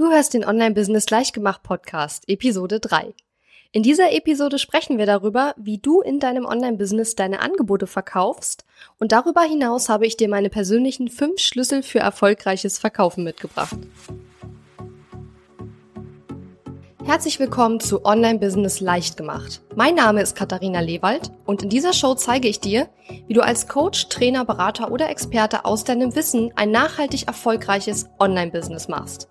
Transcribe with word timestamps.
Du 0.00 0.10
hörst 0.10 0.32
den 0.32 0.46
Online-Business 0.46 1.10
Leichtgemacht 1.10 1.62
Podcast, 1.62 2.26
Episode 2.26 2.80
3. 2.80 3.12
In 3.70 3.82
dieser 3.82 4.12
Episode 4.12 4.58
sprechen 4.58 4.96
wir 4.96 5.04
darüber, 5.04 5.54
wie 5.58 5.76
du 5.76 6.00
in 6.00 6.20
deinem 6.20 6.46
Online-Business 6.46 7.16
deine 7.16 7.40
Angebote 7.40 7.86
verkaufst 7.86 8.64
und 8.98 9.12
darüber 9.12 9.42
hinaus 9.42 9.90
habe 9.90 10.06
ich 10.06 10.16
dir 10.16 10.30
meine 10.30 10.48
persönlichen 10.48 11.08
fünf 11.08 11.38
Schlüssel 11.40 11.82
für 11.82 11.98
erfolgreiches 11.98 12.78
Verkaufen 12.78 13.24
mitgebracht. 13.24 13.76
Herzlich 17.04 17.38
willkommen 17.38 17.78
zu 17.78 18.02
Online 18.06 18.38
Business 18.38 18.80
leicht 18.80 19.18
gemacht. 19.18 19.60
Mein 19.76 19.96
Name 19.96 20.22
ist 20.22 20.34
Katharina 20.34 20.80
Lewald 20.80 21.30
und 21.44 21.62
in 21.62 21.68
dieser 21.68 21.92
Show 21.92 22.14
zeige 22.14 22.48
ich 22.48 22.60
dir, 22.60 22.88
wie 23.26 23.34
du 23.34 23.42
als 23.42 23.68
Coach, 23.68 24.08
Trainer, 24.08 24.46
Berater 24.46 24.92
oder 24.92 25.10
Experte 25.10 25.66
aus 25.66 25.84
deinem 25.84 26.14
Wissen 26.14 26.52
ein 26.56 26.70
nachhaltig 26.70 27.26
erfolgreiches 27.26 28.08
Online 28.18 28.50
Business 28.50 28.88
machst. 28.88 29.28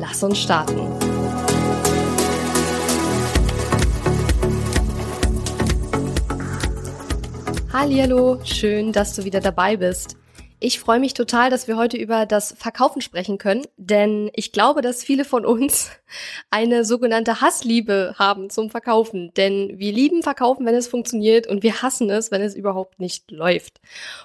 Lass 0.00 0.22
uns 0.22 0.38
starten. 0.38 0.80
Hallo, 7.72 8.38
schön, 8.44 8.92
dass 8.92 9.14
du 9.14 9.24
wieder 9.24 9.40
dabei 9.40 9.76
bist. 9.76 10.16
Ich 10.60 10.80
freue 10.80 10.98
mich 10.98 11.14
total, 11.14 11.50
dass 11.50 11.68
wir 11.68 11.76
heute 11.76 11.96
über 11.96 12.26
das 12.26 12.52
Verkaufen 12.58 13.00
sprechen 13.00 13.38
können, 13.38 13.64
denn 13.76 14.28
ich 14.34 14.50
glaube, 14.50 14.82
dass 14.82 15.04
viele 15.04 15.24
von 15.24 15.46
uns 15.46 15.90
eine 16.50 16.84
sogenannte 16.84 17.40
Hassliebe 17.40 18.16
haben 18.18 18.50
zum 18.50 18.68
Verkaufen. 18.68 19.32
Denn 19.36 19.78
wir 19.78 19.92
lieben 19.92 20.24
Verkaufen, 20.24 20.66
wenn 20.66 20.74
es 20.74 20.88
funktioniert 20.88 21.46
und 21.46 21.62
wir 21.62 21.80
hassen 21.82 22.10
es, 22.10 22.32
wenn 22.32 22.42
es 22.42 22.56
überhaupt 22.56 22.98
nicht 22.98 23.30
läuft. 23.30 23.80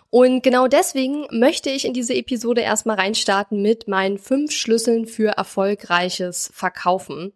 Und 0.09 0.41
genau 0.41 0.67
deswegen 0.67 1.27
möchte 1.29 1.69
ich 1.69 1.85
in 1.85 1.93
diese 1.93 2.15
Episode 2.15 2.61
erstmal 2.61 2.95
reinstarten 2.99 3.61
mit 3.61 3.87
meinen 3.87 4.17
fünf 4.17 4.51
Schlüsseln 4.51 5.05
für 5.05 5.37
erfolgreiches 5.37 6.49
Verkaufen. 6.51 7.31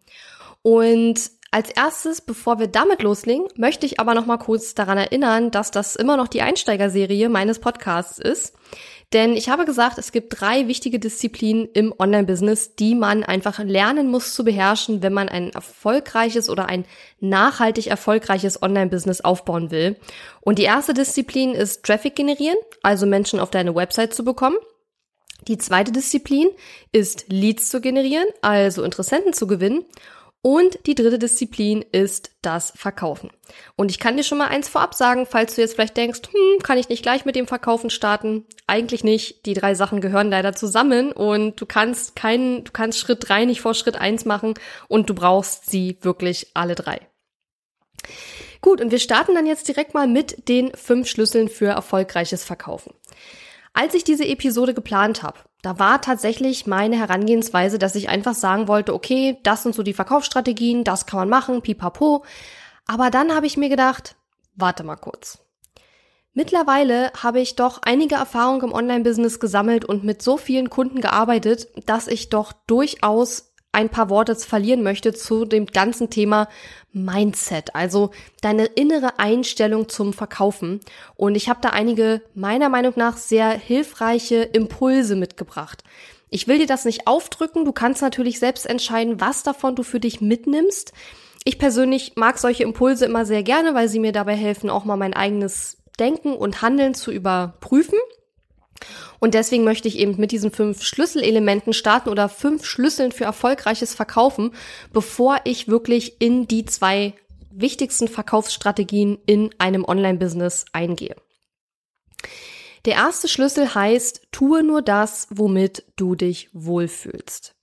Und 0.62 1.30
als 1.50 1.70
erstes, 1.70 2.20
bevor 2.20 2.58
wir 2.58 2.66
damit 2.66 3.02
loslegen, 3.02 3.46
möchte 3.56 3.86
ich 3.86 3.98
aber 3.98 4.14
noch 4.14 4.26
mal 4.26 4.36
kurz 4.36 4.74
daran 4.74 4.98
erinnern, 4.98 5.50
dass 5.50 5.70
das 5.70 5.96
immer 5.96 6.18
noch 6.18 6.28
die 6.28 6.42
Einsteigerserie 6.42 7.30
meines 7.30 7.58
Podcasts 7.58 8.18
ist. 8.18 8.54
Denn 9.14 9.34
ich 9.34 9.48
habe 9.48 9.64
gesagt, 9.64 9.96
es 9.96 10.12
gibt 10.12 10.38
drei 10.38 10.68
wichtige 10.68 10.98
Disziplinen 10.98 11.66
im 11.72 11.94
Online-Business, 11.98 12.74
die 12.74 12.94
man 12.94 13.24
einfach 13.24 13.58
lernen 13.58 14.10
muss 14.10 14.34
zu 14.34 14.44
beherrschen, 14.44 15.02
wenn 15.02 15.14
man 15.14 15.30
ein 15.30 15.50
erfolgreiches 15.50 16.50
oder 16.50 16.66
ein 16.66 16.84
nachhaltig 17.18 17.86
erfolgreiches 17.86 18.60
Online-Business 18.60 19.22
aufbauen 19.22 19.70
will. 19.70 19.96
Und 20.42 20.58
die 20.58 20.64
erste 20.64 20.92
Disziplin 20.92 21.54
ist 21.54 21.84
Traffic 21.84 22.16
generieren, 22.16 22.58
also 22.82 23.06
Menschen 23.06 23.40
auf 23.40 23.50
deine 23.50 23.74
Website 23.74 24.12
zu 24.12 24.24
bekommen. 24.24 24.56
Die 25.46 25.56
zweite 25.56 25.92
Disziplin 25.92 26.48
ist 26.92 27.26
Leads 27.28 27.70
zu 27.70 27.80
generieren, 27.80 28.26
also 28.42 28.82
Interessenten 28.82 29.32
zu 29.32 29.46
gewinnen. 29.46 29.84
Und 30.40 30.86
die 30.86 30.94
dritte 30.94 31.18
Disziplin 31.18 31.84
ist 31.90 32.30
das 32.42 32.72
Verkaufen. 32.76 33.30
Und 33.74 33.90
ich 33.90 33.98
kann 33.98 34.16
dir 34.16 34.22
schon 34.22 34.38
mal 34.38 34.48
eins 34.48 34.68
vorab 34.68 34.94
sagen, 34.94 35.26
falls 35.28 35.56
du 35.56 35.60
jetzt 35.60 35.74
vielleicht 35.74 35.96
denkst, 35.96 36.20
hm, 36.30 36.62
kann 36.62 36.78
ich 36.78 36.88
nicht 36.88 37.02
gleich 37.02 37.24
mit 37.24 37.34
dem 37.34 37.48
Verkaufen 37.48 37.90
starten? 37.90 38.46
Eigentlich 38.66 39.02
nicht. 39.02 39.46
Die 39.46 39.54
drei 39.54 39.74
Sachen 39.74 40.00
gehören 40.00 40.30
leider 40.30 40.54
zusammen 40.54 41.10
und 41.10 41.60
du 41.60 41.66
kannst 41.66 42.14
keinen, 42.14 42.62
du 42.62 42.70
kannst 42.70 43.00
Schritt 43.00 43.28
drei 43.28 43.46
nicht 43.46 43.60
vor 43.60 43.74
Schritt 43.74 43.96
eins 43.96 44.24
machen 44.24 44.54
und 44.86 45.10
du 45.10 45.14
brauchst 45.14 45.68
sie 45.68 45.98
wirklich 46.02 46.52
alle 46.54 46.76
drei. 46.76 47.00
Gut, 48.60 48.80
und 48.80 48.92
wir 48.92 49.00
starten 49.00 49.34
dann 49.34 49.46
jetzt 49.46 49.66
direkt 49.66 49.94
mal 49.94 50.06
mit 50.06 50.48
den 50.48 50.72
fünf 50.74 51.08
Schlüsseln 51.08 51.48
für 51.48 51.66
erfolgreiches 51.66 52.44
Verkaufen. 52.44 52.92
Als 53.80 53.94
ich 53.94 54.02
diese 54.02 54.26
Episode 54.26 54.74
geplant 54.74 55.22
habe, 55.22 55.38
da 55.62 55.78
war 55.78 56.00
tatsächlich 56.00 56.66
meine 56.66 56.98
Herangehensweise, 56.98 57.78
dass 57.78 57.94
ich 57.94 58.08
einfach 58.08 58.34
sagen 58.34 58.66
wollte, 58.66 58.92
okay, 58.92 59.38
das 59.44 59.62
sind 59.62 59.72
so 59.72 59.84
die 59.84 59.92
Verkaufsstrategien, 59.92 60.82
das 60.82 61.06
kann 61.06 61.20
man 61.20 61.28
machen, 61.28 61.62
pipapo. 61.62 62.24
Aber 62.88 63.10
dann 63.10 63.36
habe 63.36 63.46
ich 63.46 63.56
mir 63.56 63.68
gedacht, 63.68 64.16
warte 64.56 64.82
mal 64.82 64.96
kurz. 64.96 65.38
Mittlerweile 66.34 67.12
habe 67.22 67.38
ich 67.38 67.54
doch 67.54 67.78
einige 67.82 68.16
Erfahrungen 68.16 68.64
im 68.64 68.72
Online-Business 68.72 69.38
gesammelt 69.38 69.84
und 69.84 70.02
mit 70.02 70.22
so 70.22 70.38
vielen 70.38 70.70
Kunden 70.70 71.00
gearbeitet, 71.00 71.68
dass 71.86 72.08
ich 72.08 72.30
doch 72.30 72.52
durchaus 72.66 73.47
ein 73.72 73.90
paar 73.90 74.08
Worte 74.08 74.34
verlieren 74.34 74.82
möchte 74.82 75.12
zu 75.12 75.44
dem 75.44 75.66
ganzen 75.66 76.10
Thema 76.10 76.48
Mindset, 76.92 77.74
also 77.74 78.10
deine 78.40 78.64
innere 78.66 79.18
Einstellung 79.18 79.88
zum 79.88 80.12
Verkaufen. 80.12 80.80
Und 81.16 81.34
ich 81.34 81.48
habe 81.48 81.60
da 81.62 81.70
einige 81.70 82.22
meiner 82.34 82.68
Meinung 82.68 82.94
nach 82.96 83.16
sehr 83.16 83.50
hilfreiche 83.50 84.36
Impulse 84.36 85.16
mitgebracht. 85.16 85.84
Ich 86.30 86.48
will 86.48 86.58
dir 86.58 86.66
das 86.66 86.84
nicht 86.84 87.06
aufdrücken, 87.06 87.64
du 87.64 87.72
kannst 87.72 88.02
natürlich 88.02 88.38
selbst 88.38 88.66
entscheiden, 88.66 89.20
was 89.20 89.42
davon 89.42 89.76
du 89.76 89.82
für 89.82 90.00
dich 90.00 90.20
mitnimmst. 90.20 90.92
Ich 91.44 91.58
persönlich 91.58 92.12
mag 92.16 92.38
solche 92.38 92.64
Impulse 92.64 93.06
immer 93.06 93.24
sehr 93.24 93.42
gerne, 93.42 93.74
weil 93.74 93.88
sie 93.88 94.00
mir 94.00 94.12
dabei 94.12 94.34
helfen, 94.34 94.68
auch 94.68 94.84
mal 94.84 94.96
mein 94.96 95.14
eigenes 95.14 95.78
Denken 95.98 96.34
und 96.34 96.62
Handeln 96.62 96.94
zu 96.94 97.10
überprüfen. 97.10 97.98
Und 99.18 99.34
deswegen 99.34 99.64
möchte 99.64 99.88
ich 99.88 99.98
eben 99.98 100.16
mit 100.18 100.32
diesen 100.32 100.50
fünf 100.50 100.82
Schlüsselelementen 100.82 101.72
starten 101.72 102.08
oder 102.08 102.28
fünf 102.28 102.64
Schlüsseln 102.64 103.12
für 103.12 103.24
erfolgreiches 103.24 103.94
Verkaufen, 103.94 104.52
bevor 104.92 105.40
ich 105.44 105.68
wirklich 105.68 106.20
in 106.20 106.46
die 106.46 106.64
zwei 106.64 107.14
wichtigsten 107.50 108.08
Verkaufsstrategien 108.08 109.18
in 109.26 109.50
einem 109.58 109.84
Online-Business 109.84 110.66
eingehe. 110.72 111.16
Der 112.84 112.94
erste 112.94 113.28
Schlüssel 113.28 113.74
heißt, 113.74 114.28
tue 114.30 114.62
nur 114.62 114.82
das, 114.82 115.26
womit 115.30 115.84
du 115.96 116.14
dich 116.14 116.48
wohlfühlst. 116.52 117.57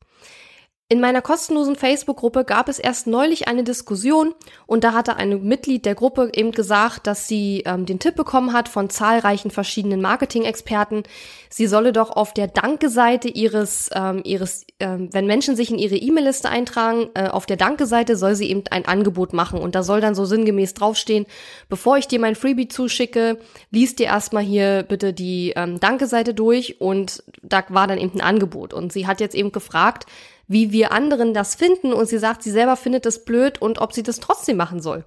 In 0.88 1.01
meiner 1.01 1.23
kostenlosen 1.23 1.75
Facebook-Gruppe 1.75 2.46
gab 2.46 2.69
es 2.69 2.78
erst 2.78 3.07
neulich 3.07 3.47
eine 3.47 3.63
Diskussion 3.63 4.35
und 4.68 4.84
da 4.84 4.94
hatte 4.94 5.16
ein 5.16 5.41
Mitglied 5.41 5.84
der 5.84 5.96
Gruppe 5.96 6.29
eben 6.31 6.51
gesagt, 6.51 7.07
dass 7.07 7.28
sie 7.28 7.63
ähm, 7.66 7.88
den 7.88 7.97
Tipp 7.97 8.13
bekommen 8.13 8.53
hat 8.53 8.69
von 8.69 8.91
zahlreichen 8.91 9.50
verschiedenen 9.50 10.00
Marketing-Experten, 10.00 11.01
sie 11.50 11.66
solle 11.66 11.91
doch 11.91 12.12
auf 12.12 12.35
der 12.35 12.45
Danke-Seite 12.45 13.29
ihres, 13.29 13.90
ähm, 13.95 14.22
ihres 14.24 14.68
ähm, 14.79 15.09
wenn 15.12 15.25
Menschen 15.25 15.56
sich 15.56 15.72
in 15.72 15.79
ihre 15.79 15.95
E-Mail-Liste 15.95 16.50
eintragen, 16.50 17.09
äh, 17.16 17.29
auf 17.29 17.47
der 17.47 17.57
Danke-Seite 17.57 18.16
soll 18.16 18.35
sie 18.35 18.51
eben 18.51 18.62
ein 18.69 18.85
Angebot 18.85 19.34
machen 19.34 19.62
und 19.62 19.74
da 19.74 19.81
soll 19.81 20.01
dann 20.01 20.13
so 20.13 20.25
sinngemäß 20.25 20.75
draufstehen, 20.75 21.25
bevor 21.68 21.97
ich 21.97 22.07
dir 22.07 22.19
mein 22.19 22.35
Freebie 22.35 22.68
zuschicke, 22.68 23.40
liest 23.72 23.97
dir 23.97 24.06
erstmal 24.06 24.44
hier 24.44 24.85
bitte 24.88 25.13
die 25.13 25.53
ähm, 25.56 25.79
Danke-Seite 25.79 26.35
durch 26.35 26.79
und 26.79 27.24
da 27.41 27.63
war 27.69 27.88
dann 27.88 27.97
eben 27.97 28.19
ein 28.19 28.22
Angebot. 28.22 28.72
Und 28.72 28.94
sie 28.94 29.07
hat 29.07 29.19
jetzt 29.19 29.34
eben 29.34 29.51
gefragt, 29.51 30.06
wie 30.47 30.72
wir 30.72 30.91
anderen 30.91 31.33
das 31.33 31.56
finden 31.56 31.94
und 31.94 32.07
sie 32.07 32.19
sagt, 32.19 32.44
sie 32.44 32.51
selber 32.51 32.75
findet 32.75 33.06
das 33.06 33.25
blöd 33.25 33.61
und 33.61 33.79
ob 33.79 33.94
sie 33.94 34.03
das 34.03 34.19
trotzdem 34.19 34.57
machen 34.57 34.81
soll. 34.81 35.03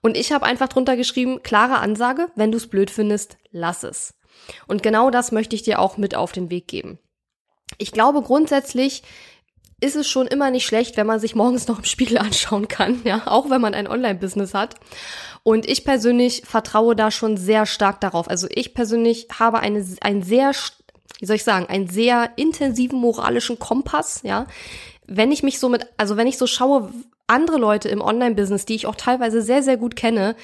Und 0.00 0.16
ich 0.16 0.32
habe 0.32 0.46
einfach 0.46 0.68
drunter 0.68 0.96
geschrieben, 0.96 1.42
klare 1.42 1.78
Ansage, 1.78 2.28
wenn 2.36 2.52
du 2.52 2.58
es 2.58 2.68
blöd 2.68 2.90
findest, 2.90 3.36
lass 3.50 3.82
es. 3.82 4.14
Und 4.66 4.82
genau 4.82 5.10
das 5.10 5.32
möchte 5.32 5.56
ich 5.56 5.62
dir 5.62 5.80
auch 5.80 5.96
mit 5.96 6.14
auf 6.14 6.32
den 6.32 6.50
Weg 6.50 6.68
geben. 6.68 6.98
Ich 7.78 7.92
glaube 7.92 8.22
grundsätzlich 8.22 9.02
ist 9.80 9.96
es 9.96 10.08
schon 10.08 10.26
immer 10.26 10.50
nicht 10.50 10.66
schlecht, 10.66 10.96
wenn 10.96 11.06
man 11.06 11.20
sich 11.20 11.34
morgens 11.34 11.68
noch 11.68 11.78
im 11.78 11.84
Spiegel 11.84 12.18
anschauen 12.18 12.68
kann, 12.68 13.00
ja, 13.04 13.22
auch 13.26 13.50
wenn 13.50 13.60
man 13.60 13.74
ein 13.74 13.88
Online-Business 13.88 14.54
hat. 14.54 14.76
Und 15.42 15.68
ich 15.68 15.84
persönlich 15.84 16.42
vertraue 16.44 16.96
da 16.96 17.10
schon 17.10 17.36
sehr 17.36 17.64
stark 17.64 18.00
darauf. 18.00 18.28
Also 18.28 18.48
ich 18.50 18.74
persönlich 18.74 19.28
habe 19.38 19.60
eine, 19.60 19.84
ein 20.00 20.22
sehr 20.22 20.52
wie 21.18 21.26
soll 21.26 21.36
ich 21.36 21.44
sagen, 21.44 21.66
einen 21.66 21.88
sehr 21.88 22.30
intensiven 22.36 22.98
moralischen 22.98 23.58
Kompass, 23.58 24.20
ja. 24.22 24.46
Wenn 25.06 25.32
ich 25.32 25.42
mich 25.42 25.58
so 25.58 25.68
mit, 25.68 25.86
also 25.96 26.16
wenn 26.16 26.26
ich 26.26 26.38
so 26.38 26.46
schaue, 26.46 26.92
andere 27.26 27.58
Leute 27.58 27.88
im 27.88 28.00
Online-Business, 28.00 28.66
die 28.66 28.74
ich 28.74 28.86
auch 28.86 28.94
teilweise 28.94 29.42
sehr, 29.42 29.62
sehr 29.62 29.76
gut 29.76 29.96
kenne, 29.96 30.36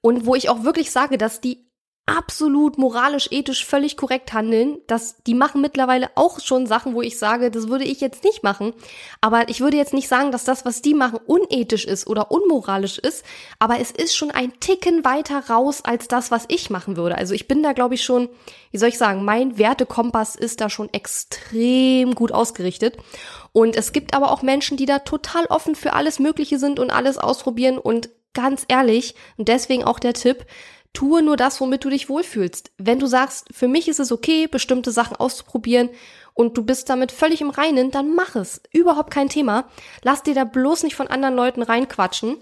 und 0.00 0.26
wo 0.26 0.34
ich 0.34 0.48
auch 0.48 0.64
wirklich 0.64 0.90
sage, 0.90 1.18
dass 1.18 1.40
die 1.40 1.67
absolut 2.08 2.78
moralisch, 2.78 3.28
ethisch 3.30 3.64
völlig 3.64 3.96
korrekt 3.96 4.32
handeln. 4.32 4.78
Das, 4.86 5.16
die 5.26 5.34
machen 5.34 5.60
mittlerweile 5.60 6.10
auch 6.14 6.40
schon 6.40 6.66
Sachen, 6.66 6.94
wo 6.94 7.02
ich 7.02 7.18
sage, 7.18 7.50
das 7.50 7.68
würde 7.68 7.84
ich 7.84 8.00
jetzt 8.00 8.24
nicht 8.24 8.42
machen. 8.42 8.72
Aber 9.20 9.48
ich 9.48 9.60
würde 9.60 9.76
jetzt 9.76 9.92
nicht 9.92 10.08
sagen, 10.08 10.32
dass 10.32 10.44
das, 10.44 10.64
was 10.64 10.82
die 10.82 10.94
machen, 10.94 11.20
unethisch 11.26 11.84
ist 11.84 12.06
oder 12.06 12.30
unmoralisch 12.30 12.98
ist. 12.98 13.24
Aber 13.58 13.78
es 13.80 13.90
ist 13.90 14.16
schon 14.16 14.30
ein 14.30 14.58
Ticken 14.60 15.04
weiter 15.04 15.44
raus 15.48 15.82
als 15.84 16.08
das, 16.08 16.30
was 16.30 16.46
ich 16.48 16.70
machen 16.70 16.96
würde. 16.96 17.16
Also 17.16 17.34
ich 17.34 17.46
bin 17.46 17.62
da, 17.62 17.72
glaube 17.72 17.94
ich, 17.94 18.02
schon, 18.02 18.28
wie 18.70 18.78
soll 18.78 18.88
ich 18.88 18.98
sagen, 18.98 19.24
mein 19.24 19.58
Wertekompass 19.58 20.34
ist 20.34 20.60
da 20.60 20.70
schon 20.70 20.92
extrem 20.92 22.14
gut 22.14 22.32
ausgerichtet. 22.32 22.96
Und 23.52 23.76
es 23.76 23.92
gibt 23.92 24.14
aber 24.14 24.32
auch 24.32 24.42
Menschen, 24.42 24.76
die 24.76 24.86
da 24.86 25.00
total 25.00 25.46
offen 25.46 25.74
für 25.74 25.92
alles 25.92 26.18
Mögliche 26.18 26.58
sind 26.58 26.80
und 26.80 26.90
alles 26.90 27.18
ausprobieren 27.18 27.78
und 27.78 28.08
ganz 28.34 28.64
ehrlich, 28.68 29.16
und 29.36 29.48
deswegen 29.48 29.82
auch 29.82 29.98
der 29.98 30.12
Tipp, 30.12 30.46
Tue 30.92 31.22
nur 31.22 31.36
das, 31.36 31.60
womit 31.60 31.84
du 31.84 31.90
dich 31.90 32.08
wohlfühlst. 32.08 32.72
Wenn 32.78 32.98
du 32.98 33.06
sagst, 33.06 33.46
für 33.52 33.68
mich 33.68 33.88
ist 33.88 34.00
es 34.00 34.10
okay, 34.10 34.46
bestimmte 34.46 34.90
Sachen 34.90 35.16
auszuprobieren 35.16 35.90
und 36.34 36.56
du 36.56 36.64
bist 36.64 36.88
damit 36.88 37.12
völlig 37.12 37.40
im 37.40 37.50
Reinen, 37.50 37.90
dann 37.90 38.14
mach 38.14 38.36
es. 38.36 38.60
Überhaupt 38.72 39.12
kein 39.12 39.28
Thema. 39.28 39.68
Lass 40.02 40.22
dir 40.22 40.34
da 40.34 40.44
bloß 40.44 40.82
nicht 40.82 40.96
von 40.96 41.08
anderen 41.08 41.36
Leuten 41.36 41.62
reinquatschen. 41.62 42.36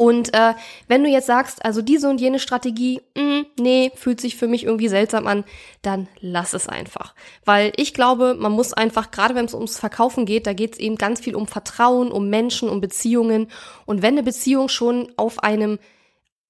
Und 0.00 0.32
äh, 0.32 0.54
wenn 0.88 1.04
du 1.04 1.10
jetzt 1.10 1.26
sagst, 1.26 1.62
also 1.62 1.82
diese 1.82 2.08
und 2.08 2.22
jene 2.22 2.38
Strategie, 2.38 3.02
mh, 3.14 3.22
mm, 3.22 3.46
nee, 3.60 3.92
fühlt 3.94 4.18
sich 4.18 4.36
für 4.36 4.48
mich 4.48 4.64
irgendwie 4.64 4.88
seltsam 4.88 5.26
an, 5.26 5.44
dann 5.82 6.08
lass 6.20 6.54
es 6.54 6.68
einfach. 6.68 7.14
Weil 7.44 7.72
ich 7.76 7.92
glaube, 7.92 8.34
man 8.34 8.52
muss 8.52 8.72
einfach, 8.72 9.10
gerade 9.10 9.34
wenn 9.34 9.44
es 9.44 9.52
ums 9.52 9.78
Verkaufen 9.78 10.24
geht, 10.24 10.46
da 10.46 10.54
geht 10.54 10.72
es 10.72 10.78
eben 10.78 10.96
ganz 10.96 11.20
viel 11.20 11.34
um 11.34 11.46
Vertrauen, 11.46 12.12
um 12.12 12.30
Menschen, 12.30 12.70
um 12.70 12.80
Beziehungen. 12.80 13.48
Und 13.84 14.00
wenn 14.00 14.14
eine 14.14 14.22
Beziehung 14.22 14.70
schon 14.70 15.12
auf 15.18 15.42
einem, 15.42 15.78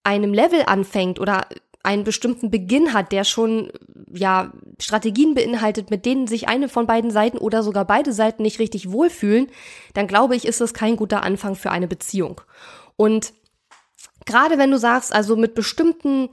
einem 0.04 0.32
Level 0.32 0.62
anfängt 0.66 1.20
oder 1.20 1.46
einen 1.82 2.04
bestimmten 2.04 2.50
Beginn 2.50 2.92
hat, 2.92 3.10
der 3.12 3.24
schon 3.24 3.72
ja 4.12 4.52
Strategien 4.78 5.34
beinhaltet, 5.34 5.90
mit 5.90 6.04
denen 6.04 6.26
sich 6.26 6.48
eine 6.48 6.68
von 6.68 6.86
beiden 6.86 7.10
Seiten 7.10 7.38
oder 7.38 7.62
sogar 7.62 7.86
beide 7.86 8.12
Seiten 8.12 8.42
nicht 8.42 8.58
richtig 8.58 8.92
wohlfühlen, 8.92 9.48
dann 9.94 10.06
glaube 10.06 10.36
ich, 10.36 10.44
ist 10.44 10.60
das 10.60 10.74
kein 10.74 10.96
guter 10.96 11.22
Anfang 11.22 11.54
für 11.54 11.70
eine 11.70 11.88
Beziehung. 11.88 12.40
Und 12.96 13.32
gerade 14.26 14.58
wenn 14.58 14.70
du 14.70 14.78
sagst, 14.78 15.14
also 15.14 15.36
mit 15.36 15.54
bestimmten 15.54 16.28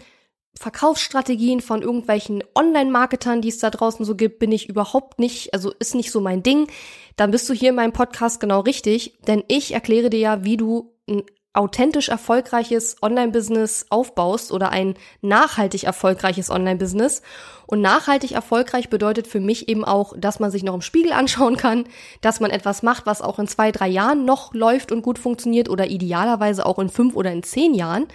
Verkaufsstrategien 0.59 1.61
von 1.61 1.81
irgendwelchen 1.81 2.43
Online-Marketern, 2.55 3.41
die 3.41 3.49
es 3.49 3.59
da 3.59 3.69
draußen 3.69 4.05
so 4.05 4.15
gibt, 4.15 4.39
bin 4.39 4.51
ich 4.51 4.67
überhaupt 4.67 5.19
nicht, 5.19 5.53
also 5.53 5.71
ist 5.79 5.95
nicht 5.95 6.11
so 6.11 6.19
mein 6.19 6.43
Ding, 6.43 6.67
dann 7.15 7.31
bist 7.31 7.47
du 7.47 7.53
hier 7.53 7.69
in 7.69 7.75
meinem 7.75 7.93
Podcast 7.93 8.39
genau 8.39 8.61
richtig, 8.61 9.17
denn 9.27 9.43
ich 9.47 9.73
erkläre 9.73 10.09
dir 10.09 10.19
ja, 10.19 10.43
wie 10.43 10.57
du 10.57 10.93
ein 11.07 11.23
authentisch 11.57 12.09
erfolgreiches 12.09 12.97
Online-Business 13.01 13.87
aufbaust 13.89 14.51
oder 14.51 14.69
ein 14.69 14.95
nachhaltig 15.21 15.83
erfolgreiches 15.83 16.49
Online-Business. 16.49 17.21
Und 17.65 17.81
nachhaltig 17.81 18.31
erfolgreich 18.31 18.89
bedeutet 18.89 19.27
für 19.27 19.39
mich 19.39 19.67
eben 19.67 19.83
auch, 19.83 20.13
dass 20.17 20.39
man 20.39 20.51
sich 20.51 20.63
noch 20.63 20.75
im 20.75 20.81
Spiegel 20.81 21.11
anschauen 21.13 21.57
kann, 21.57 21.85
dass 22.21 22.39
man 22.39 22.51
etwas 22.51 22.83
macht, 22.83 23.05
was 23.05 23.21
auch 23.21 23.39
in 23.39 23.47
zwei, 23.47 23.71
drei 23.71 23.87
Jahren 23.87 24.23
noch 24.23 24.53
läuft 24.53 24.91
und 24.91 25.01
gut 25.01 25.19
funktioniert 25.19 25.67
oder 25.69 25.87
idealerweise 25.87 26.65
auch 26.65 26.79
in 26.79 26.89
fünf 26.89 27.15
oder 27.15 27.31
in 27.31 27.43
zehn 27.43 27.73
Jahren. 27.73 28.07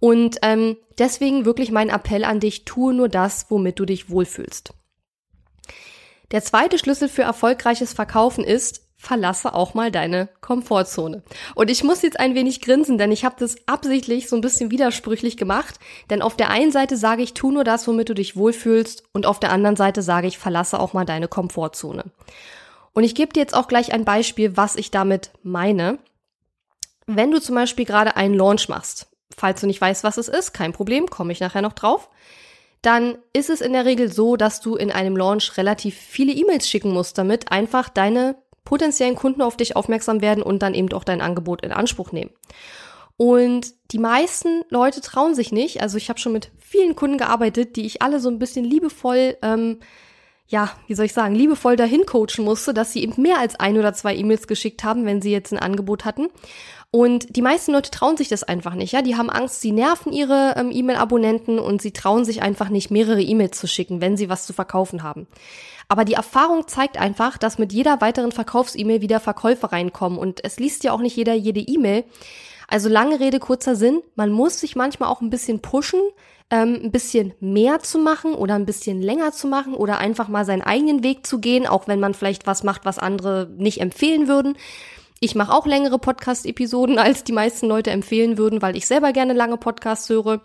Und 0.00 0.38
ähm, 0.42 0.76
deswegen 0.98 1.44
wirklich 1.44 1.70
mein 1.70 1.90
Appell 1.90 2.24
an 2.24 2.40
dich, 2.40 2.64
tue 2.64 2.92
nur 2.92 3.08
das, 3.08 3.46
womit 3.50 3.78
du 3.78 3.84
dich 3.84 4.10
wohlfühlst. 4.10 4.74
Der 6.32 6.42
zweite 6.42 6.78
Schlüssel 6.78 7.08
für 7.08 7.22
erfolgreiches 7.22 7.92
Verkaufen 7.92 8.44
ist, 8.44 8.89
verlasse 9.00 9.54
auch 9.54 9.72
mal 9.72 9.90
deine 9.90 10.28
Komfortzone. 10.42 11.22
Und 11.54 11.70
ich 11.70 11.82
muss 11.82 12.02
jetzt 12.02 12.20
ein 12.20 12.34
wenig 12.34 12.60
grinsen, 12.60 12.98
denn 12.98 13.10
ich 13.10 13.24
habe 13.24 13.36
das 13.38 13.56
absichtlich 13.66 14.28
so 14.28 14.36
ein 14.36 14.42
bisschen 14.42 14.70
widersprüchlich 14.70 15.38
gemacht. 15.38 15.80
Denn 16.10 16.20
auf 16.20 16.36
der 16.36 16.50
einen 16.50 16.70
Seite 16.70 16.98
sage 16.98 17.22
ich, 17.22 17.32
tu 17.32 17.50
nur 17.50 17.64
das, 17.64 17.88
womit 17.88 18.10
du 18.10 18.14
dich 18.14 18.36
wohlfühlst, 18.36 19.04
und 19.12 19.24
auf 19.24 19.40
der 19.40 19.52
anderen 19.52 19.76
Seite 19.76 20.02
sage 20.02 20.26
ich, 20.26 20.36
verlasse 20.36 20.78
auch 20.78 20.92
mal 20.92 21.06
deine 21.06 21.28
Komfortzone. 21.28 22.04
Und 22.92 23.04
ich 23.04 23.14
gebe 23.14 23.32
dir 23.32 23.40
jetzt 23.40 23.54
auch 23.54 23.68
gleich 23.68 23.94
ein 23.94 24.04
Beispiel, 24.04 24.58
was 24.58 24.76
ich 24.76 24.90
damit 24.90 25.30
meine. 25.42 25.98
Wenn 27.06 27.30
du 27.30 27.40
zum 27.40 27.54
Beispiel 27.54 27.86
gerade 27.86 28.16
einen 28.16 28.34
Launch 28.34 28.68
machst, 28.68 29.06
falls 29.34 29.62
du 29.62 29.66
nicht 29.66 29.80
weißt, 29.80 30.04
was 30.04 30.18
es 30.18 30.28
ist, 30.28 30.52
kein 30.52 30.74
Problem, 30.74 31.06
komme 31.06 31.32
ich 31.32 31.40
nachher 31.40 31.62
noch 31.62 31.72
drauf 31.72 32.10
dann 32.82 33.18
ist 33.34 33.50
es 33.50 33.60
in 33.60 33.74
der 33.74 33.84
Regel 33.84 34.10
so, 34.10 34.36
dass 34.36 34.62
du 34.62 34.74
in 34.74 34.90
einem 34.90 35.14
Launch 35.14 35.58
relativ 35.58 35.94
viele 35.94 36.32
E-Mails 36.32 36.66
schicken 36.66 36.92
musst, 36.92 37.18
damit 37.18 37.52
einfach 37.52 37.90
deine 37.90 38.36
potenziellen 38.64 39.16
Kunden 39.16 39.42
auf 39.42 39.56
dich 39.56 39.76
aufmerksam 39.76 40.20
werden 40.20 40.42
und 40.42 40.62
dann 40.62 40.74
eben 40.74 40.92
auch 40.92 41.04
dein 41.04 41.20
Angebot 41.20 41.62
in 41.62 41.72
Anspruch 41.72 42.12
nehmen. 42.12 42.30
Und 43.16 43.74
die 43.92 43.98
meisten 43.98 44.62
Leute 44.70 45.02
trauen 45.02 45.34
sich 45.34 45.52
nicht. 45.52 45.82
Also 45.82 45.98
ich 45.98 46.08
habe 46.08 46.18
schon 46.18 46.32
mit 46.32 46.50
vielen 46.58 46.96
Kunden 46.96 47.18
gearbeitet, 47.18 47.76
die 47.76 47.84
ich 47.84 48.00
alle 48.00 48.18
so 48.18 48.30
ein 48.30 48.38
bisschen 48.38 48.64
liebevoll, 48.64 49.36
ähm, 49.42 49.80
ja, 50.46 50.70
wie 50.86 50.94
soll 50.94 51.04
ich 51.04 51.12
sagen, 51.12 51.34
liebevoll 51.34 51.76
dahin 51.76 52.06
coachen 52.06 52.44
musste, 52.44 52.72
dass 52.72 52.94
sie 52.94 53.02
eben 53.02 53.20
mehr 53.20 53.38
als 53.38 53.60
ein 53.60 53.76
oder 53.76 53.92
zwei 53.92 54.16
E-Mails 54.16 54.46
geschickt 54.46 54.84
haben, 54.84 55.04
wenn 55.04 55.20
sie 55.20 55.30
jetzt 55.30 55.52
ein 55.52 55.58
Angebot 55.58 56.06
hatten. 56.06 56.28
Und 56.90 57.36
die 57.36 57.42
meisten 57.42 57.72
Leute 57.72 57.90
trauen 57.90 58.16
sich 58.16 58.28
das 58.28 58.42
einfach 58.42 58.74
nicht, 58.74 58.92
ja. 58.92 59.02
Die 59.02 59.16
haben 59.16 59.28
Angst, 59.28 59.60
sie 59.60 59.72
nerven 59.72 60.12
ihre 60.12 60.54
ähm, 60.56 60.70
E-Mail-Abonnenten 60.72 61.58
und 61.58 61.82
sie 61.82 61.92
trauen 61.92 62.24
sich 62.24 62.40
einfach 62.40 62.68
nicht, 62.68 62.90
mehrere 62.90 63.20
E-Mails 63.20 63.60
zu 63.60 63.68
schicken, 63.68 64.00
wenn 64.00 64.16
sie 64.16 64.28
was 64.28 64.46
zu 64.46 64.52
verkaufen 64.52 65.02
haben. 65.02 65.28
Aber 65.90 66.04
die 66.04 66.14
Erfahrung 66.14 66.68
zeigt 66.68 66.98
einfach, 67.00 67.36
dass 67.36 67.58
mit 67.58 67.72
jeder 67.72 68.00
weiteren 68.00 68.30
Verkaufs-E-Mail 68.30 69.00
wieder 69.00 69.18
Verkäufe 69.18 69.72
reinkommen 69.72 70.20
und 70.20 70.44
es 70.44 70.60
liest 70.60 70.84
ja 70.84 70.92
auch 70.92 71.00
nicht 71.00 71.16
jeder 71.16 71.34
jede 71.34 71.58
E-Mail. 71.58 72.04
Also 72.68 72.88
lange 72.88 73.18
Rede, 73.18 73.40
kurzer 73.40 73.74
Sinn. 73.74 74.00
Man 74.14 74.30
muss 74.30 74.60
sich 74.60 74.76
manchmal 74.76 75.08
auch 75.08 75.20
ein 75.20 75.30
bisschen 75.30 75.58
pushen, 75.58 75.98
ähm, 76.48 76.78
ein 76.80 76.92
bisschen 76.92 77.34
mehr 77.40 77.80
zu 77.80 77.98
machen 77.98 78.34
oder 78.34 78.54
ein 78.54 78.66
bisschen 78.66 79.02
länger 79.02 79.32
zu 79.32 79.48
machen 79.48 79.74
oder 79.74 79.98
einfach 79.98 80.28
mal 80.28 80.44
seinen 80.44 80.62
eigenen 80.62 81.02
Weg 81.02 81.26
zu 81.26 81.40
gehen, 81.40 81.66
auch 81.66 81.88
wenn 81.88 81.98
man 81.98 82.14
vielleicht 82.14 82.46
was 82.46 82.62
macht, 82.62 82.84
was 82.84 83.00
andere 83.00 83.50
nicht 83.58 83.80
empfehlen 83.80 84.28
würden. 84.28 84.56
Ich 85.18 85.34
mache 85.34 85.52
auch 85.52 85.66
längere 85.66 85.98
Podcast-Episoden, 85.98 86.98
als 87.00 87.24
die 87.24 87.32
meisten 87.32 87.66
Leute 87.66 87.90
empfehlen 87.90 88.38
würden, 88.38 88.62
weil 88.62 88.76
ich 88.76 88.86
selber 88.86 89.12
gerne 89.12 89.32
lange 89.32 89.56
Podcasts 89.56 90.08
höre 90.08 90.40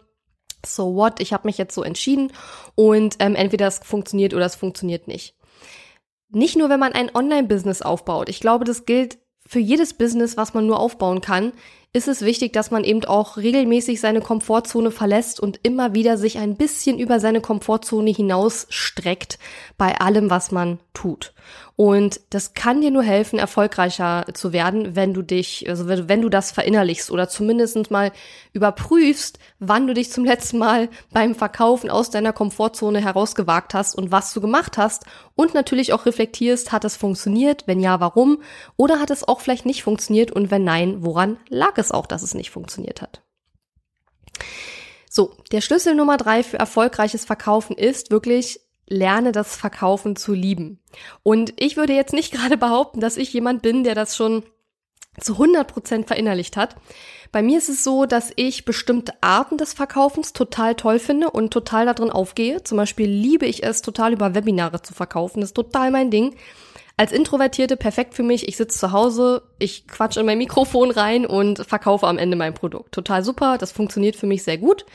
so 0.67 0.95
what, 0.95 1.19
ich 1.19 1.33
habe 1.33 1.47
mich 1.47 1.57
jetzt 1.57 1.75
so 1.75 1.83
entschieden 1.83 2.31
und 2.75 3.15
ähm, 3.19 3.35
entweder 3.35 3.67
es 3.67 3.79
funktioniert 3.79 4.33
oder 4.33 4.45
es 4.45 4.55
funktioniert 4.55 5.07
nicht. 5.07 5.35
Nicht 6.29 6.57
nur, 6.57 6.69
wenn 6.69 6.79
man 6.79 6.93
ein 6.93 7.13
Online-Business 7.13 7.81
aufbaut. 7.81 8.29
Ich 8.29 8.39
glaube, 8.39 8.65
das 8.65 8.85
gilt 8.85 9.19
für 9.47 9.59
jedes 9.59 9.93
Business, 9.93 10.37
was 10.37 10.53
man 10.53 10.65
nur 10.65 10.79
aufbauen 10.79 11.21
kann, 11.21 11.53
ist 11.95 12.09
es 12.09 12.23
wichtig, 12.23 12.51
dass 12.51 12.71
man 12.71 12.83
eben 12.83 13.05
auch 13.05 13.37
regelmäßig 13.37 14.01
seine 14.01 14.19
Komfortzone 14.19 14.91
verlässt 14.91 15.39
und 15.39 15.61
immer 15.63 15.93
wieder 15.93 16.17
sich 16.17 16.37
ein 16.37 16.57
bisschen 16.57 16.99
über 16.99 17.21
seine 17.21 17.39
Komfortzone 17.39 18.11
hinaus 18.11 18.67
streckt 18.69 19.39
bei 19.77 19.97
allem, 20.01 20.29
was 20.29 20.51
man 20.51 20.79
tut. 20.93 21.33
Und 21.77 22.21
das 22.29 22.53
kann 22.53 22.79
dir 22.79 22.89
nur 22.89 23.03
helfen, 23.03 23.37
erfolgreicher 23.37 24.25
zu 24.33 24.53
werden, 24.53 24.95
wenn 24.95 25.13
du 25.13 25.21
dich, 25.21 25.69
also 25.69 25.87
wenn 25.87 26.21
du 26.21 26.29
das 26.29 26.51
verinnerlichst 26.51 27.11
oder 27.11 27.27
zumindest 27.27 27.91
mal 27.91 28.13
überprüfst, 28.53 29.39
wann 29.59 29.85
du 29.85 29.93
dich 29.93 30.09
zum 30.09 30.23
letzten 30.23 30.57
Mal 30.57 30.87
beim 31.11 31.35
Verkaufen 31.35 31.89
aus 31.89 32.09
deiner 32.09 32.31
Komfortzone 32.31 33.01
herausgewagt 33.01 33.73
hast 33.73 33.95
und 33.95 34.09
was 34.09 34.33
du 34.33 34.39
gemacht 34.39 34.77
hast 34.77 35.03
und 35.35 35.53
natürlich 35.53 35.91
auch 35.91 36.05
reflektierst, 36.05 36.71
hat 36.71 36.85
es 36.85 36.95
funktioniert? 36.95 37.63
Wenn 37.67 37.81
ja, 37.81 37.99
warum? 37.99 38.41
Oder 38.77 39.01
hat 39.01 39.09
es 39.09 39.27
auch 39.27 39.41
vielleicht 39.41 39.65
nicht 39.65 39.83
funktioniert? 39.83 40.31
Und 40.31 40.51
wenn 40.51 40.63
nein, 40.63 41.03
woran 41.03 41.37
lag 41.49 41.77
es 41.77 41.84
auch, 41.91 42.05
dass 42.05 42.23
es 42.23 42.33
nicht 42.33 42.51
funktioniert 42.51 43.01
hat? 43.01 43.21
So, 45.09 45.35
der 45.51 45.61
Schlüssel 45.61 45.95
Nummer 45.95 46.17
drei 46.17 46.43
für 46.43 46.59
erfolgreiches 46.59 47.25
Verkaufen 47.25 47.77
ist 47.77 48.11
wirklich 48.11 48.59
lerne 48.87 49.31
das 49.31 49.55
Verkaufen 49.55 50.15
zu 50.15 50.33
lieben. 50.33 50.79
Und 51.23 51.53
ich 51.57 51.77
würde 51.77 51.93
jetzt 51.93 52.13
nicht 52.13 52.31
gerade 52.33 52.57
behaupten, 52.57 52.99
dass 52.99 53.17
ich 53.17 53.33
jemand 53.33 53.61
bin, 53.61 53.83
der 53.83 53.95
das 53.95 54.15
schon 54.15 54.43
zu 55.19 55.33
100 55.33 55.71
Prozent 55.71 56.07
verinnerlicht 56.07 56.57
hat. 56.57 56.75
Bei 57.31 57.41
mir 57.41 57.57
ist 57.57 57.69
es 57.69 57.83
so, 57.83 58.05
dass 58.05 58.31
ich 58.35 58.65
bestimmte 58.65 59.13
Arten 59.21 59.57
des 59.57 59.73
Verkaufens 59.73 60.33
total 60.33 60.75
toll 60.75 60.99
finde 60.99 61.31
und 61.31 61.51
total 61.51 61.85
darin 61.85 62.09
aufgehe. 62.09 62.63
Zum 62.63 62.77
Beispiel 62.77 63.09
liebe 63.09 63.45
ich 63.45 63.63
es, 63.63 63.81
total 63.81 64.13
über 64.13 64.35
Webinare 64.35 64.81
zu 64.81 64.93
verkaufen. 64.93 65.39
Das 65.39 65.49
ist 65.49 65.55
total 65.55 65.91
mein 65.91 66.11
Ding. 66.11 66.35
Als 66.97 67.11
Introvertierte 67.11 67.75
perfekt 67.75 68.13
für 68.13 68.23
mich. 68.23 68.47
Ich 68.47 68.55
sitze 68.55 68.79
zu 68.79 68.91
Hause, 68.93 69.43
ich 69.59 69.87
quatsch 69.87 70.15
in 70.15 70.25
mein 70.25 70.37
Mikrofon 70.37 70.91
rein 70.91 71.25
und 71.25 71.65
verkaufe 71.65 72.07
am 72.07 72.17
Ende 72.17 72.37
mein 72.37 72.53
Produkt. 72.53 72.93
Total 72.93 73.23
super, 73.23 73.57
das 73.57 73.73
funktioniert 73.73 74.15
für 74.15 74.27
mich 74.27 74.43
sehr 74.43 74.57
gut. 74.57 74.85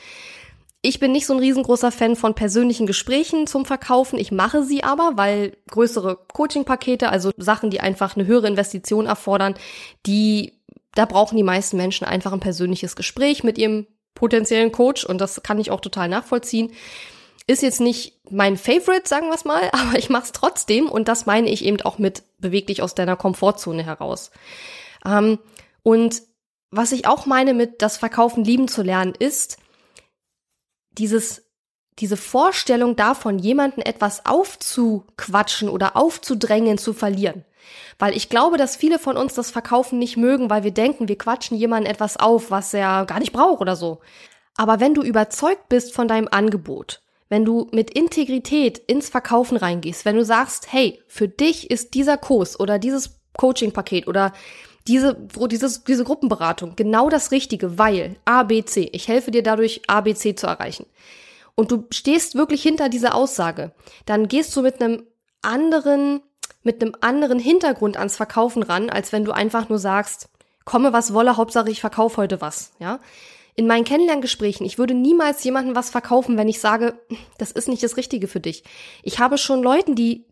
Ich 0.82 0.98
bin 0.98 1.12
nicht 1.12 1.26
so 1.26 1.34
ein 1.34 1.40
riesengroßer 1.40 1.92
Fan 1.92 2.16
von 2.16 2.34
persönlichen 2.34 2.86
Gesprächen 2.86 3.46
zum 3.46 3.66
Verkaufen. 3.66 4.18
Ich 4.18 4.32
mache 4.32 4.62
sie 4.62 4.82
aber, 4.82 5.12
weil 5.16 5.58
größere 5.70 6.18
Coaching-Pakete, 6.32 7.10
also 7.10 7.32
Sachen, 7.36 7.68
die 7.68 7.80
einfach 7.80 8.16
eine 8.16 8.26
höhere 8.26 8.48
Investition 8.48 9.04
erfordern, 9.04 9.54
die, 10.06 10.54
da 10.94 11.04
brauchen 11.04 11.36
die 11.36 11.42
meisten 11.42 11.76
Menschen 11.76 12.06
einfach 12.06 12.32
ein 12.32 12.40
persönliches 12.40 12.96
Gespräch 12.96 13.44
mit 13.44 13.58
ihrem 13.58 13.86
potenziellen 14.14 14.72
Coach 14.72 15.04
und 15.04 15.20
das 15.20 15.42
kann 15.42 15.58
ich 15.58 15.70
auch 15.70 15.80
total 15.80 16.08
nachvollziehen. 16.08 16.72
Ist 17.50 17.62
jetzt 17.62 17.80
nicht 17.80 18.20
mein 18.30 18.56
Favorite, 18.56 19.08
sagen 19.08 19.26
wir 19.26 19.34
es 19.34 19.44
mal, 19.44 19.70
aber 19.72 19.98
ich 19.98 20.08
mache 20.08 20.22
es 20.22 20.30
trotzdem 20.32 20.88
und 20.88 21.08
das 21.08 21.26
meine 21.26 21.50
ich 21.50 21.64
eben 21.64 21.80
auch 21.80 21.98
mit 21.98 22.22
beweg 22.38 22.68
dich 22.68 22.80
aus 22.80 22.94
deiner 22.94 23.16
Komfortzone 23.16 23.82
heraus. 23.82 24.30
Ähm, 25.04 25.40
und 25.82 26.22
was 26.70 26.92
ich 26.92 27.08
auch 27.08 27.26
meine 27.26 27.52
mit 27.52 27.82
das 27.82 27.96
Verkaufen 27.96 28.44
lieben 28.44 28.68
zu 28.68 28.82
lernen, 28.82 29.14
ist, 29.18 29.58
dieses, 30.92 31.42
diese 31.98 32.16
Vorstellung 32.16 32.94
davon, 32.94 33.40
jemanden 33.40 33.82
etwas 33.82 34.26
aufzuquatschen 34.26 35.68
oder 35.68 35.96
aufzudrängen, 35.96 36.78
zu 36.78 36.92
verlieren. 36.92 37.44
Weil 37.98 38.16
ich 38.16 38.28
glaube, 38.28 38.58
dass 38.58 38.76
viele 38.76 39.00
von 39.00 39.16
uns 39.16 39.34
das 39.34 39.50
Verkaufen 39.50 39.98
nicht 39.98 40.16
mögen, 40.16 40.50
weil 40.50 40.62
wir 40.62 40.70
denken, 40.70 41.08
wir 41.08 41.18
quatschen 41.18 41.56
jemanden 41.56 41.90
etwas 41.90 42.16
auf, 42.16 42.52
was 42.52 42.72
er 42.74 43.06
gar 43.06 43.18
nicht 43.18 43.32
braucht 43.32 43.60
oder 43.60 43.74
so. 43.74 43.98
Aber 44.56 44.78
wenn 44.78 44.94
du 44.94 45.02
überzeugt 45.02 45.68
bist 45.68 45.92
von 45.92 46.06
deinem 46.06 46.28
Angebot, 46.30 47.02
wenn 47.30 47.44
du 47.46 47.68
mit 47.72 47.90
Integrität 47.90 48.76
ins 48.76 49.08
Verkaufen 49.08 49.56
reingehst, 49.56 50.04
wenn 50.04 50.16
du 50.16 50.24
sagst, 50.24 50.70
hey, 50.70 51.00
für 51.06 51.28
dich 51.28 51.70
ist 51.70 51.94
dieser 51.94 52.18
Kurs 52.18 52.60
oder 52.60 52.78
dieses 52.78 53.20
Coaching-Paket 53.38 54.08
oder 54.08 54.32
diese, 54.86 55.16
dieses, 55.50 55.84
diese 55.84 56.04
Gruppenberatung 56.04 56.74
genau 56.74 57.08
das 57.08 57.30
Richtige, 57.30 57.78
weil 57.78 58.16
A, 58.24 58.42
B, 58.42 58.64
C. 58.64 58.90
Ich 58.92 59.08
helfe 59.08 59.30
dir 59.30 59.44
dadurch, 59.44 59.82
A, 59.86 60.00
B, 60.00 60.14
C 60.14 60.34
zu 60.34 60.48
erreichen. 60.48 60.86
Und 61.54 61.70
du 61.70 61.86
stehst 61.92 62.34
wirklich 62.34 62.62
hinter 62.62 62.88
dieser 62.88 63.14
Aussage. 63.14 63.72
Dann 64.06 64.26
gehst 64.26 64.56
du 64.56 64.62
mit 64.62 64.82
einem 64.82 65.04
anderen, 65.42 66.22
mit 66.64 66.82
einem 66.82 66.96
anderen 67.00 67.38
Hintergrund 67.38 67.96
ans 67.96 68.16
Verkaufen 68.16 68.62
ran, 68.62 68.90
als 68.90 69.12
wenn 69.12 69.24
du 69.24 69.32
einfach 69.32 69.68
nur 69.68 69.78
sagst, 69.78 70.28
komme 70.64 70.92
was 70.92 71.14
wolle, 71.14 71.36
Hauptsache 71.36 71.70
ich 71.70 71.80
verkaufe 71.80 72.16
heute 72.16 72.40
was, 72.40 72.72
ja. 72.80 72.98
In 73.60 73.66
meinen 73.66 73.84
Kennenlerngesprächen, 73.84 74.64
ich 74.64 74.78
würde 74.78 74.94
niemals 74.94 75.44
jemandem 75.44 75.76
was 75.76 75.90
verkaufen, 75.90 76.38
wenn 76.38 76.48
ich 76.48 76.60
sage, 76.60 76.98
das 77.36 77.52
ist 77.52 77.68
nicht 77.68 77.82
das 77.82 77.98
Richtige 77.98 78.26
für 78.26 78.40
dich. 78.40 78.64
Ich 79.02 79.18
habe 79.18 79.36
schon 79.36 79.62
Leuten, 79.62 79.94
die 79.94 80.24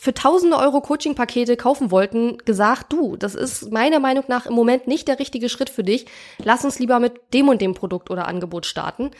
für 0.00 0.14
tausende 0.14 0.56
Euro 0.56 0.80
Coaching-Pakete 0.80 1.56
kaufen 1.56 1.90
wollten, 1.90 2.38
gesagt, 2.44 2.92
du, 2.92 3.16
das 3.16 3.34
ist 3.34 3.72
meiner 3.72 3.98
Meinung 3.98 4.22
nach 4.28 4.46
im 4.46 4.52
Moment 4.52 4.86
nicht 4.86 5.08
der 5.08 5.18
richtige 5.18 5.48
Schritt 5.48 5.70
für 5.70 5.82
dich. 5.82 6.06
Lass 6.38 6.64
uns 6.64 6.78
lieber 6.78 7.00
mit 7.00 7.34
dem 7.34 7.48
und 7.48 7.60
dem 7.60 7.74
Produkt 7.74 8.12
oder 8.12 8.28
Angebot 8.28 8.64
starten. 8.64 9.10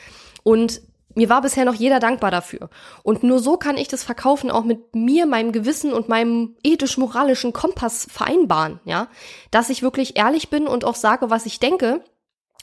Und 0.44 0.80
mir 1.16 1.28
war 1.28 1.42
bisher 1.42 1.64
noch 1.64 1.74
jeder 1.74 1.98
dankbar 1.98 2.30
dafür. 2.30 2.70
Und 3.02 3.24
nur 3.24 3.40
so 3.40 3.56
kann 3.56 3.76
ich 3.76 3.88
das 3.88 4.04
Verkaufen 4.04 4.52
auch 4.52 4.62
mit 4.62 4.94
mir, 4.94 5.26
meinem 5.26 5.50
Gewissen 5.50 5.92
und 5.92 6.08
meinem 6.08 6.54
ethisch-moralischen 6.62 7.52
Kompass 7.52 8.06
vereinbaren, 8.08 8.78
ja. 8.84 9.08
Dass 9.50 9.68
ich 9.68 9.82
wirklich 9.82 10.16
ehrlich 10.16 10.48
bin 10.48 10.68
und 10.68 10.84
auch 10.84 10.94
sage, 10.94 11.28
was 11.28 11.44
ich 11.44 11.58
denke, 11.58 12.04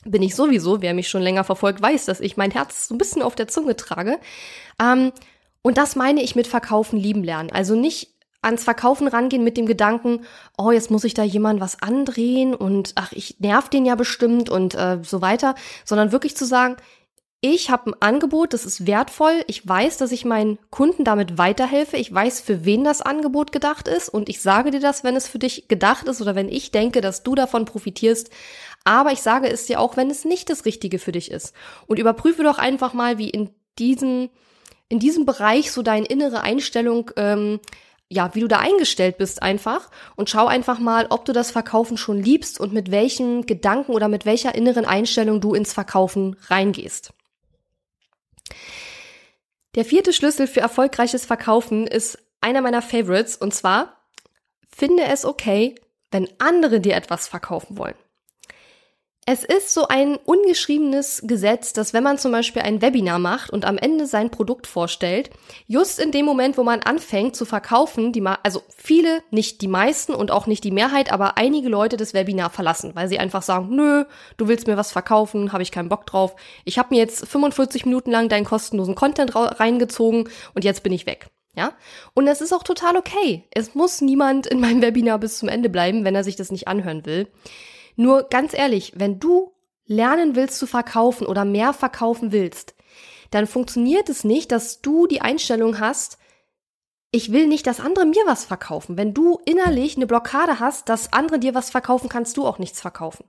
bin 0.06 0.22
ich 0.22 0.36
sowieso. 0.36 0.82
Wer 0.82 0.94
mich 0.94 1.10
schon 1.10 1.22
länger 1.22 1.44
verfolgt, 1.44 1.82
weiß, 1.82 2.06
dass 2.06 2.20
ich 2.20 2.38
mein 2.38 2.52
Herz 2.52 2.88
so 2.88 2.96
ein 2.96 2.98
bisschen 2.98 3.22
auf 3.22 3.36
der 3.36 3.48
Zunge 3.48 3.76
trage. 3.76 4.20
Ähm, 4.82 5.12
und 5.62 5.78
das 5.78 5.96
meine 5.96 6.22
ich 6.22 6.36
mit 6.36 6.48
Verkaufen 6.48 7.00
lieben 7.00 7.24
lernen. 7.24 7.52
Also 7.52 7.76
nicht 7.76 8.10
ans 8.42 8.64
Verkaufen 8.64 9.08
rangehen 9.08 9.44
mit 9.44 9.58
dem 9.58 9.66
Gedanken, 9.66 10.26
oh, 10.58 10.72
jetzt 10.72 10.92
muss 10.92 11.06
ich 11.06 11.14
da 11.14 11.24
jemand 11.24 11.62
was 11.62 11.82
andrehen 11.82 12.54
und 12.54 12.92
ach, 12.96 13.14
ich 13.14 13.40
nerv 13.40 13.70
den 13.70 13.86
ja 13.86 13.96
bestimmt 13.96 14.50
und 14.50 14.76
äh, 14.76 15.00
so 15.02 15.22
weiter, 15.22 15.56
sondern 15.86 16.12
wirklich 16.12 16.36
zu 16.36 16.46
sagen, 16.46 16.76
ich 17.46 17.70
habe 17.70 17.92
ein 17.92 17.96
Angebot, 18.00 18.54
das 18.54 18.64
ist 18.64 18.88
wertvoll. 18.88 19.44
Ich 19.48 19.68
weiß, 19.68 19.98
dass 19.98 20.14
ich 20.14 20.24
meinen 20.24 20.60
Kunden 20.70 21.04
damit 21.04 21.38
weiterhelfe. 21.38 21.98
Ich 21.98 22.14
weiß, 22.14 22.40
für 22.40 22.64
wen 22.64 22.86
das 22.86 23.02
Angebot 23.02 23.52
gedacht 23.52 23.90
ist. 23.90 24.08
Und 24.08 24.30
ich 24.30 24.42
sage 24.42 24.72
dir 24.72 24.80
das, 24.80 25.04
wenn 25.04 25.18
es 25.18 25.28
für 25.28 25.40
dich 25.40 25.68
gedacht 25.68 26.08
ist 26.08 26.22
oder 26.22 26.36
wenn 26.36 26.48
ich 26.48 26.72
denke, 26.72 27.02
dass 27.02 27.22
du 27.22 27.36
davon 27.36 27.66
profitierst. 27.66 28.30
Aber 28.84 29.12
ich 29.12 29.22
sage 29.22 29.48
es 29.48 29.66
dir 29.66 29.80
auch, 29.80 29.98
wenn 29.98 30.10
es 30.10 30.26
nicht 30.26 30.50
das 30.50 30.66
Richtige 30.66 31.00
für 31.00 31.12
dich 31.12 31.32
ist. 31.32 31.54
Und 31.88 32.00
überprüfe 32.00 32.44
doch 32.44 32.58
einfach 32.58 32.94
mal, 32.94 33.18
wie 33.18 33.30
in 33.30 33.50
diesem, 33.80 34.30
in 34.90 35.00
diesem 35.00 35.26
Bereich 35.26 35.72
so 35.72 35.82
deine 35.82 36.06
innere 36.06 36.42
Einstellung, 36.42 37.12
ähm, 37.16 37.60
ja, 38.10 38.36
wie 38.36 38.42
du 38.42 38.48
da 38.48 38.60
eingestellt 38.60 39.18
bist 39.18 39.42
einfach. 39.42 39.90
Und 40.16 40.30
schau 40.30 40.48
einfach 40.48 40.80
mal, 40.80 41.08
ob 41.10 41.26
du 41.26 41.32
das 41.32 41.52
Verkaufen 41.52 41.98
schon 41.98 42.22
liebst 42.22 42.60
und 42.60 42.74
mit 42.74 42.92
welchen 42.92 43.46
Gedanken 43.46 43.94
oder 43.94 44.10
mit 44.10 44.26
welcher 44.26 44.54
inneren 44.54 44.86
Einstellung 44.86 45.40
du 45.40 45.54
ins 45.54 45.74
Verkaufen 45.74 46.36
reingehst. 46.48 47.14
Der 49.76 49.86
vierte 49.86 50.14
Schlüssel 50.14 50.46
für 50.46 50.60
erfolgreiches 50.60 51.26
Verkaufen 51.26 51.88
ist 51.88 52.20
einer 52.42 52.62
meiner 52.62 52.82
Favorites 52.82 53.38
und 53.38 53.54
zwar 53.56 53.98
finde 54.70 55.04
es 55.06 55.26
okay, 55.26 55.76
wenn 56.12 56.30
andere 56.38 56.80
dir 56.80 56.96
etwas 56.96 57.28
verkaufen 57.28 57.78
wollen. 57.78 57.96
Es 59.26 59.46
ist 59.46 59.74
so 59.74 59.88
ein 59.88 60.18
ungeschriebenes 60.18 61.22
Gesetz, 61.24 61.72
dass 61.72 61.94
wenn 61.94 62.04
man 62.04 62.18
zum 62.18 62.34
Beispiel 62.34 62.62
ein 62.62 62.82
Webinar 62.82 63.20
macht 63.20 63.52
und 63.52 63.64
am 63.64 63.78
Ende 63.78 64.06
sein 64.06 64.30
Produkt 64.30 64.68
vorstellt, 64.68 65.30
just 65.66 65.98
in 65.98 66.12
dem 66.12 66.26
Moment, 66.26 66.58
wo 66.58 66.64
man 66.64 66.82
anfängt 66.82 67.38
zu 67.38 67.46
verkaufen, 67.46 68.12
die 68.12 68.22
also 68.44 68.64
viele, 68.76 69.24
nicht 69.32 69.62
die 69.62 69.70
meisten 69.70 70.14
und 70.14 70.30
auch 70.30 70.46
nicht 70.46 70.66
die 70.66 70.72
Mehrheit, 70.72 71.10
aber 71.10 71.38
einige 71.38 71.70
Leute 71.70 71.96
das 71.96 72.14
Webinar 72.14 72.50
verlassen, 72.50 72.92
weil 72.96 73.08
sie 73.08 73.18
einfach 73.18 73.44
sagen, 73.44 73.74
nö, 73.74 74.04
du 74.36 74.50
willst 74.50 74.68
mir 74.68 74.76
was 74.76 74.92
verkaufen, 74.92 75.54
habe 75.54 75.64
ich 75.64 75.72
keinen 75.72 75.90
Bock 75.90 76.06
drauf. 76.06 76.36
Ich 76.66 76.78
habe 76.78 76.94
mir 76.94 77.00
jetzt 77.00 77.26
45 77.26 77.86
Minuten 77.86 78.12
lang 78.12 78.28
deinen 78.28 78.46
kostenlosen 78.46 78.96
Content 78.96 79.34
reingezogen 79.36 80.30
und 80.54 80.66
jetzt 80.66 80.84
bin 80.84 80.92
ich 80.92 81.06
weg. 81.06 81.28
Ja? 81.56 81.72
Und 82.14 82.26
das 82.26 82.42
ist 82.42 82.52
auch 82.52 82.64
total 82.64 82.98
okay. 82.98 83.46
Es 83.52 83.74
muss 83.74 84.02
niemand 84.02 84.48
in 84.48 84.60
meinem 84.60 84.82
Webinar 84.82 85.18
bis 85.18 85.38
zum 85.38 85.48
Ende 85.48 85.70
bleiben, 85.70 86.04
wenn 86.04 86.16
er 86.16 86.26
sich 86.26 86.36
das 86.36 86.52
nicht 86.52 86.68
anhören 86.68 87.06
will. 87.06 87.30
Nur 87.96 88.24
ganz 88.24 88.54
ehrlich, 88.54 88.94
wenn 88.96 89.20
du 89.20 89.54
lernen 89.86 90.36
willst 90.36 90.60
zu 90.60 90.68
verkaufen 90.68 91.28
oder 91.28 91.46
mehr 91.46 91.74
verkaufen 91.74 92.32
willst, 92.32 92.76
dann 93.32 93.48
funktioniert 93.48 94.10
es 94.10 94.24
nicht, 94.24 94.52
dass 94.52 94.82
du 94.82 95.08
die 95.08 95.22
Einstellung 95.22 95.80
hast, 95.80 96.18
ich 97.16 97.32
will 97.32 97.48
nicht, 97.48 97.68
dass 97.68 97.80
andere 97.80 98.06
mir 98.06 98.24
was 98.26 98.44
verkaufen. 98.44 98.98
Wenn 98.98 99.14
du 99.14 99.40
innerlich 99.46 99.96
eine 99.96 100.08
Blockade 100.08 100.60
hast, 100.60 100.90
dass 100.90 101.14
andere 101.14 101.38
dir 101.38 101.54
was 101.54 101.70
verkaufen, 101.70 102.10
kannst 102.10 102.38
du 102.38 102.48
auch 102.48 102.58
nichts 102.58 102.82
verkaufen. 102.82 103.26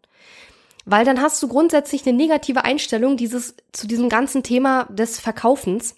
Weil 0.87 1.05
dann 1.05 1.21
hast 1.21 1.43
du 1.43 1.49
grundsätzlich 1.49 2.07
eine 2.07 2.17
negative 2.17 2.65
Einstellung 2.65 3.19
dieses, 3.19 3.57
zu 3.73 3.87
diesem 3.87 4.09
ganzen 4.09 4.43
Thema 4.43 4.85
des 4.85 5.21
Verkaufens. 5.21 5.97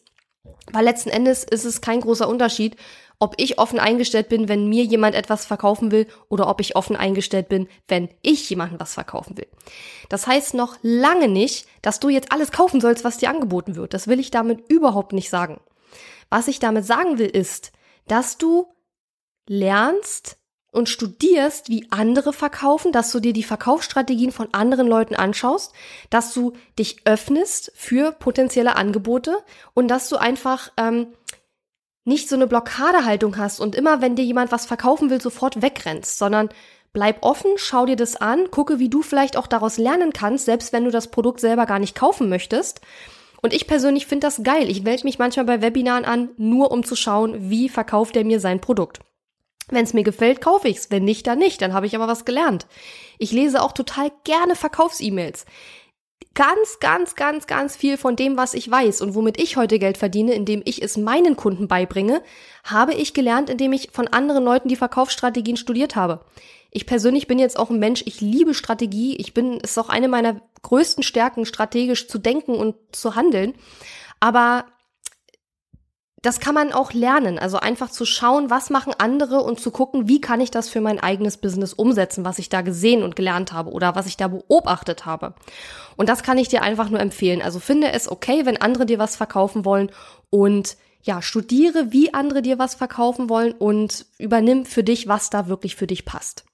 Weil 0.72 0.84
letzten 0.84 1.10
Endes 1.10 1.44
ist 1.44 1.64
es 1.64 1.80
kein 1.80 2.00
großer 2.00 2.28
Unterschied, 2.28 2.76
ob 3.18 3.34
ich 3.38 3.58
offen 3.58 3.78
eingestellt 3.78 4.28
bin, 4.28 4.48
wenn 4.48 4.68
mir 4.68 4.84
jemand 4.84 5.14
etwas 5.14 5.46
verkaufen 5.46 5.90
will 5.90 6.06
oder 6.28 6.48
ob 6.48 6.60
ich 6.60 6.76
offen 6.76 6.96
eingestellt 6.96 7.48
bin, 7.48 7.68
wenn 7.88 8.08
ich 8.22 8.48
jemandem 8.50 8.80
was 8.80 8.94
verkaufen 8.94 9.36
will. 9.36 9.48
Das 10.08 10.26
heißt 10.26 10.54
noch 10.54 10.76
lange 10.82 11.28
nicht, 11.28 11.66
dass 11.82 12.00
du 12.00 12.08
jetzt 12.08 12.32
alles 12.32 12.52
kaufen 12.52 12.80
sollst, 12.80 13.04
was 13.04 13.18
dir 13.18 13.30
angeboten 13.30 13.76
wird. 13.76 13.94
Das 13.94 14.08
will 14.08 14.20
ich 14.20 14.30
damit 14.30 14.70
überhaupt 14.70 15.12
nicht 15.12 15.30
sagen. 15.30 15.60
Was 16.28 16.48
ich 16.48 16.58
damit 16.58 16.84
sagen 16.84 17.18
will, 17.18 17.28
ist, 17.28 17.72
dass 18.06 18.36
du 18.36 18.66
lernst 19.48 20.38
und 20.76 20.90
studierst, 20.90 21.70
wie 21.70 21.86
andere 21.90 22.34
verkaufen, 22.34 22.92
dass 22.92 23.10
du 23.10 23.18
dir 23.18 23.32
die 23.32 23.42
Verkaufsstrategien 23.42 24.30
von 24.30 24.52
anderen 24.52 24.86
Leuten 24.86 25.14
anschaust, 25.14 25.72
dass 26.10 26.34
du 26.34 26.52
dich 26.78 27.06
öffnest 27.06 27.72
für 27.74 28.12
potenzielle 28.12 28.76
Angebote 28.76 29.38
und 29.72 29.88
dass 29.88 30.10
du 30.10 30.16
einfach 30.16 30.70
ähm, 30.76 31.14
nicht 32.06 32.28
so 32.28 32.36
eine 32.36 32.46
Blockadehaltung 32.46 33.36
hast 33.36 33.60
und 33.60 33.74
immer, 33.74 34.00
wenn 34.00 34.14
dir 34.14 34.24
jemand 34.24 34.52
was 34.52 34.64
verkaufen 34.64 35.10
will, 35.10 35.20
sofort 35.20 35.60
wegrennst, 35.60 36.18
sondern 36.18 36.48
bleib 36.92 37.22
offen, 37.22 37.50
schau 37.56 37.84
dir 37.84 37.96
das 37.96 38.16
an, 38.16 38.50
gucke, 38.50 38.78
wie 38.78 38.88
du 38.88 39.02
vielleicht 39.02 39.36
auch 39.36 39.48
daraus 39.48 39.76
lernen 39.76 40.12
kannst, 40.12 40.46
selbst 40.46 40.72
wenn 40.72 40.84
du 40.84 40.90
das 40.90 41.10
Produkt 41.10 41.40
selber 41.40 41.66
gar 41.66 41.80
nicht 41.80 41.96
kaufen 41.96 42.28
möchtest. 42.28 42.80
Und 43.42 43.52
ich 43.52 43.66
persönlich 43.66 44.06
finde 44.06 44.26
das 44.26 44.42
geil. 44.42 44.70
Ich 44.70 44.82
melde 44.82 45.04
mich 45.04 45.18
manchmal 45.18 45.44
bei 45.44 45.60
Webinaren 45.60 46.04
an, 46.04 46.30
nur 46.36 46.70
um 46.70 46.84
zu 46.84 46.96
schauen, 46.96 47.50
wie 47.50 47.68
verkauft 47.68 48.16
er 48.16 48.24
mir 48.24 48.40
sein 48.40 48.60
Produkt. 48.60 49.00
Wenn 49.68 49.84
es 49.84 49.92
mir 49.92 50.04
gefällt, 50.04 50.40
kaufe 50.40 50.68
ich's. 50.68 50.90
Wenn 50.90 51.04
nicht, 51.04 51.26
dann 51.26 51.38
nicht. 51.38 51.60
Dann 51.60 51.74
habe 51.74 51.86
ich 51.86 51.96
aber 51.96 52.06
was 52.08 52.24
gelernt. 52.24 52.66
Ich 53.18 53.32
lese 53.32 53.62
auch 53.62 53.72
total 53.72 54.10
gerne 54.24 54.54
Verkaufs-E-Mails 54.54 55.44
ganz, 56.36 56.78
ganz, 56.80 57.16
ganz, 57.16 57.46
ganz 57.48 57.76
viel 57.76 57.96
von 57.96 58.14
dem, 58.14 58.36
was 58.36 58.54
ich 58.54 58.70
weiß 58.70 59.00
und 59.00 59.14
womit 59.14 59.40
ich 59.40 59.56
heute 59.56 59.80
Geld 59.80 59.98
verdiene, 59.98 60.34
indem 60.34 60.62
ich 60.64 60.82
es 60.82 60.96
meinen 60.96 61.34
Kunden 61.34 61.66
beibringe, 61.66 62.22
habe 62.62 62.94
ich 62.94 63.14
gelernt, 63.14 63.50
indem 63.50 63.72
ich 63.72 63.88
von 63.90 64.06
anderen 64.06 64.44
Leuten 64.44 64.68
die 64.68 64.76
Verkaufsstrategien 64.76 65.56
studiert 65.56 65.96
habe. 65.96 66.20
Ich 66.70 66.84
persönlich 66.84 67.26
bin 67.26 67.38
jetzt 67.38 67.58
auch 67.58 67.70
ein 67.70 67.78
Mensch, 67.78 68.02
ich 68.04 68.20
liebe 68.20 68.52
Strategie. 68.52 69.16
Ich 69.16 69.32
bin, 69.32 69.58
ist 69.60 69.78
auch 69.78 69.88
eine 69.88 70.08
meiner 70.08 70.42
größten 70.62 71.02
Stärken, 71.02 71.46
strategisch 71.46 72.06
zu 72.06 72.18
denken 72.18 72.54
und 72.54 72.76
zu 72.92 73.16
handeln. 73.16 73.54
Aber 74.20 74.66
das 76.22 76.40
kann 76.40 76.54
man 76.54 76.72
auch 76.72 76.92
lernen. 76.92 77.38
Also 77.38 77.58
einfach 77.58 77.90
zu 77.90 78.04
schauen, 78.04 78.50
was 78.50 78.70
machen 78.70 78.94
andere 78.98 79.42
und 79.42 79.60
zu 79.60 79.70
gucken, 79.70 80.08
wie 80.08 80.20
kann 80.20 80.40
ich 80.40 80.50
das 80.50 80.68
für 80.68 80.80
mein 80.80 80.98
eigenes 80.98 81.36
Business 81.36 81.72
umsetzen, 81.72 82.24
was 82.24 82.38
ich 82.38 82.48
da 82.48 82.62
gesehen 82.62 83.02
und 83.02 83.16
gelernt 83.16 83.52
habe 83.52 83.70
oder 83.70 83.94
was 83.94 84.06
ich 84.06 84.16
da 84.16 84.28
beobachtet 84.28 85.06
habe. 85.06 85.34
Und 85.96 86.08
das 86.08 86.22
kann 86.22 86.38
ich 86.38 86.48
dir 86.48 86.62
einfach 86.62 86.88
nur 86.88 87.00
empfehlen. 87.00 87.42
Also 87.42 87.60
finde 87.60 87.92
es 87.92 88.10
okay, 88.10 88.46
wenn 88.46 88.60
andere 88.60 88.86
dir 88.86 88.98
was 88.98 89.16
verkaufen 89.16 89.64
wollen 89.64 89.90
und 90.30 90.76
ja, 91.02 91.22
studiere, 91.22 91.92
wie 91.92 92.12
andere 92.12 92.42
dir 92.42 92.58
was 92.58 92.74
verkaufen 92.74 93.28
wollen 93.28 93.52
und 93.52 94.06
übernimm 94.18 94.66
für 94.66 94.82
dich, 94.82 95.06
was 95.06 95.30
da 95.30 95.46
wirklich 95.46 95.76
für 95.76 95.86
dich 95.86 96.04
passt. 96.04 96.44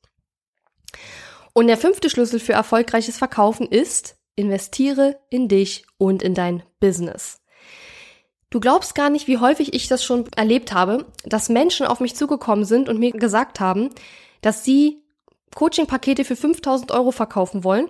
Und 1.54 1.68
der 1.68 1.78
fünfte 1.78 2.10
Schlüssel 2.10 2.40
für 2.40 2.52
erfolgreiches 2.52 3.16
Verkaufen 3.16 3.66
ist, 3.66 4.16
investiere 4.36 5.18
in 5.30 5.48
dich 5.48 5.86
und 5.98 6.22
in 6.22 6.34
dein 6.34 6.62
Business. 6.80 7.41
Du 8.52 8.60
glaubst 8.60 8.94
gar 8.94 9.08
nicht, 9.08 9.28
wie 9.28 9.38
häufig 9.38 9.72
ich 9.72 9.88
das 9.88 10.04
schon 10.04 10.26
erlebt 10.36 10.74
habe, 10.74 11.06
dass 11.24 11.48
Menschen 11.48 11.86
auf 11.86 12.00
mich 12.00 12.14
zugekommen 12.14 12.66
sind 12.66 12.90
und 12.90 12.98
mir 12.98 13.10
gesagt 13.12 13.60
haben, 13.60 13.88
dass 14.42 14.62
sie 14.62 15.02
Coaching-Pakete 15.54 16.26
für 16.26 16.36
5000 16.36 16.92
Euro 16.92 17.12
verkaufen 17.12 17.64
wollen, 17.64 17.88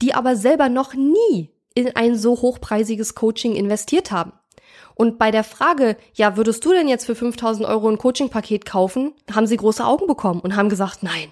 die 0.00 0.14
aber 0.14 0.34
selber 0.34 0.70
noch 0.70 0.94
nie 0.94 1.50
in 1.74 1.94
ein 1.94 2.16
so 2.16 2.40
hochpreisiges 2.40 3.14
Coaching 3.14 3.54
investiert 3.54 4.10
haben. 4.10 4.32
Und 4.94 5.18
bei 5.18 5.30
der 5.30 5.44
Frage, 5.44 5.98
ja, 6.14 6.38
würdest 6.38 6.64
du 6.64 6.72
denn 6.72 6.88
jetzt 6.88 7.04
für 7.04 7.14
5000 7.14 7.68
Euro 7.68 7.90
ein 7.90 7.98
Coaching-Paket 7.98 8.64
kaufen, 8.64 9.12
haben 9.30 9.46
sie 9.46 9.58
große 9.58 9.84
Augen 9.84 10.06
bekommen 10.06 10.40
und 10.40 10.56
haben 10.56 10.70
gesagt, 10.70 11.02
nein. 11.02 11.30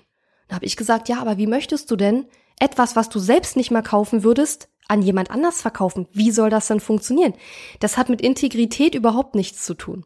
Dann 0.49 0.57
habe 0.57 0.67
ich 0.67 0.77
gesagt, 0.77 1.09
ja, 1.09 1.19
aber 1.19 1.39
wie 1.39 1.47
möchtest 1.47 1.91
du 1.91 1.97
denn 1.97 2.27
etwas, 2.59 2.95
was 2.95 3.09
du 3.09 3.21
selbst 3.21 3.57
nicht 3.57 3.71
mehr 3.71 3.83
kaufen 3.83 4.23
würdest, 4.23 4.69
an 4.91 5.03
jemand 5.03 5.31
anders 5.31 5.63
verkaufen. 5.63 6.07
Wie 6.13 6.31
soll 6.31 6.51
das 6.51 6.67
dann 6.67 6.81
funktionieren? 6.81 7.35
Das 7.79 7.97
hat 7.97 8.09
mit 8.09 8.21
Integrität 8.21 8.95
überhaupt 8.95 9.35
nichts 9.35 9.65
zu 9.65 9.75
tun. 9.75 10.05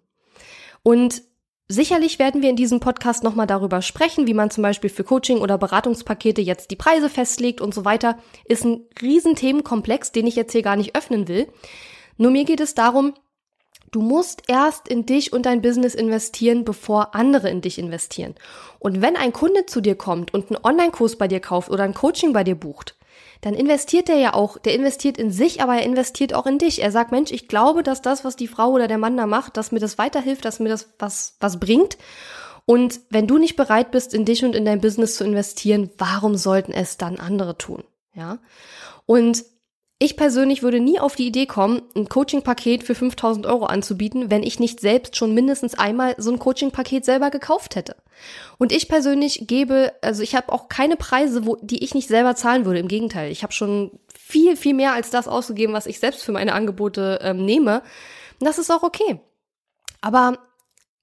Und 0.83 1.23
Sicherlich 1.67 2.19
werden 2.19 2.43
wir 2.43 2.50
in 2.50 2.57
diesem 2.57 2.79
Podcast 2.79 3.25
nochmal 3.25 3.47
darüber 3.47 3.81
sprechen, 3.81 4.26
wie 4.26 4.35
man 4.35 4.50
zum 4.50 4.61
Beispiel 4.61 4.91
für 4.91 5.03
Coaching 5.03 5.38
oder 5.38 5.57
Beratungspakete 5.57 6.43
jetzt 6.43 6.71
die 6.71 6.76
Preise 6.76 7.09
festlegt 7.09 7.62
und 7.62 7.73
so 7.73 7.87
weiter. 7.87 8.19
Ist 8.45 8.67
ein 8.67 8.83
Riesenthemenkomplex, 9.00 10.12
den 10.12 10.26
ich 10.26 10.37
jetzt 10.37 10.53
hier 10.53 10.61
gar 10.61 10.76
nicht 10.76 10.95
öffnen 10.95 11.26
will. 11.26 11.49
Nur 12.19 12.33
mir 12.33 12.45
geht 12.45 12.61
es 12.61 12.75
darum, 12.75 13.14
Du 13.95 14.03
musst 14.03 14.43
erst 14.49 14.88
in 14.88 15.07
dich 15.07 15.33
und 15.33 15.47
dein 15.47 15.62
Business 15.62 15.95
investieren, 15.95 16.64
bevor 16.64 17.14
andere 17.14 17.49
in 17.49 17.61
dich 17.61 17.79
investieren. 17.79 18.35
Und 18.81 19.03
wenn 19.03 19.17
ein 19.17 19.33
Kunde 19.33 19.67
zu 19.67 19.81
dir 19.81 19.95
kommt 19.95 20.35
und 20.35 20.50
einen 20.50 20.64
Online-Kurs 20.64 21.14
bei 21.14 21.29
dir 21.29 21.38
kauft 21.38 21.71
oder 21.71 21.85
ein 21.85 21.95
Coaching 21.95 22.33
bei 22.33 22.43
dir 22.43 22.57
bucht, 22.57 22.97
dann 23.44 23.52
investiert 23.52 24.08
der 24.08 24.16
ja 24.16 24.32
auch, 24.32 24.56
der 24.56 24.74
investiert 24.74 25.18
in 25.18 25.30
sich, 25.30 25.60
aber 25.60 25.74
er 25.74 25.82
investiert 25.82 26.32
auch 26.32 26.46
in 26.46 26.56
dich. 26.56 26.80
Er 26.80 26.90
sagt, 26.90 27.12
Mensch, 27.12 27.30
ich 27.30 27.46
glaube, 27.46 27.82
dass 27.82 28.00
das, 28.00 28.24
was 28.24 28.36
die 28.36 28.48
Frau 28.48 28.70
oder 28.70 28.88
der 28.88 28.96
Mann 28.96 29.18
da 29.18 29.26
macht, 29.26 29.58
dass 29.58 29.70
mir 29.70 29.80
das 29.80 29.98
weiterhilft, 29.98 30.46
dass 30.46 30.60
mir 30.60 30.70
das 30.70 30.88
was, 30.98 31.36
was 31.40 31.60
bringt. 31.60 31.98
Und 32.64 33.00
wenn 33.10 33.26
du 33.26 33.36
nicht 33.36 33.56
bereit 33.56 33.90
bist, 33.90 34.14
in 34.14 34.24
dich 34.24 34.46
und 34.46 34.54
in 34.54 34.64
dein 34.64 34.80
Business 34.80 35.16
zu 35.16 35.24
investieren, 35.24 35.90
warum 35.98 36.36
sollten 36.36 36.72
es 36.72 36.96
dann 36.96 37.18
andere 37.18 37.58
tun? 37.58 37.84
Ja. 38.14 38.38
Und 39.04 39.44
ich 39.98 40.16
persönlich 40.16 40.62
würde 40.62 40.80
nie 40.80 40.98
auf 40.98 41.14
die 41.14 41.26
Idee 41.26 41.46
kommen, 41.46 41.82
ein 41.94 42.08
Coaching-Paket 42.08 42.82
für 42.82 42.94
5000 42.94 43.46
Euro 43.46 43.66
anzubieten, 43.66 44.30
wenn 44.30 44.42
ich 44.42 44.58
nicht 44.58 44.80
selbst 44.80 45.16
schon 45.16 45.34
mindestens 45.34 45.74
einmal 45.74 46.14
so 46.18 46.32
ein 46.32 46.38
Coaching-Paket 46.38 47.04
selber 47.04 47.30
gekauft 47.30 47.76
hätte. 47.76 47.96
Und 48.58 48.72
ich 48.72 48.88
persönlich 48.88 49.46
gebe, 49.46 49.92
also 50.02 50.22
ich 50.22 50.34
habe 50.34 50.52
auch 50.52 50.68
keine 50.68 50.96
Preise, 50.96 51.46
wo, 51.46 51.56
die 51.62 51.84
ich 51.84 51.94
nicht 51.94 52.08
selber 52.08 52.34
zahlen 52.34 52.64
würde. 52.64 52.80
Im 52.80 52.88
Gegenteil, 52.88 53.30
ich 53.30 53.42
habe 53.42 53.52
schon 53.52 53.98
viel, 54.12 54.56
viel 54.56 54.74
mehr 54.74 54.92
als 54.92 55.10
das 55.10 55.28
ausgegeben, 55.28 55.72
was 55.72 55.86
ich 55.86 56.00
selbst 56.00 56.24
für 56.24 56.32
meine 56.32 56.54
Angebote 56.54 57.20
ähm, 57.22 57.44
nehme. 57.44 57.82
Und 58.40 58.46
das 58.46 58.58
ist 58.58 58.70
auch 58.70 58.82
okay. 58.82 59.20
Aber 60.00 60.38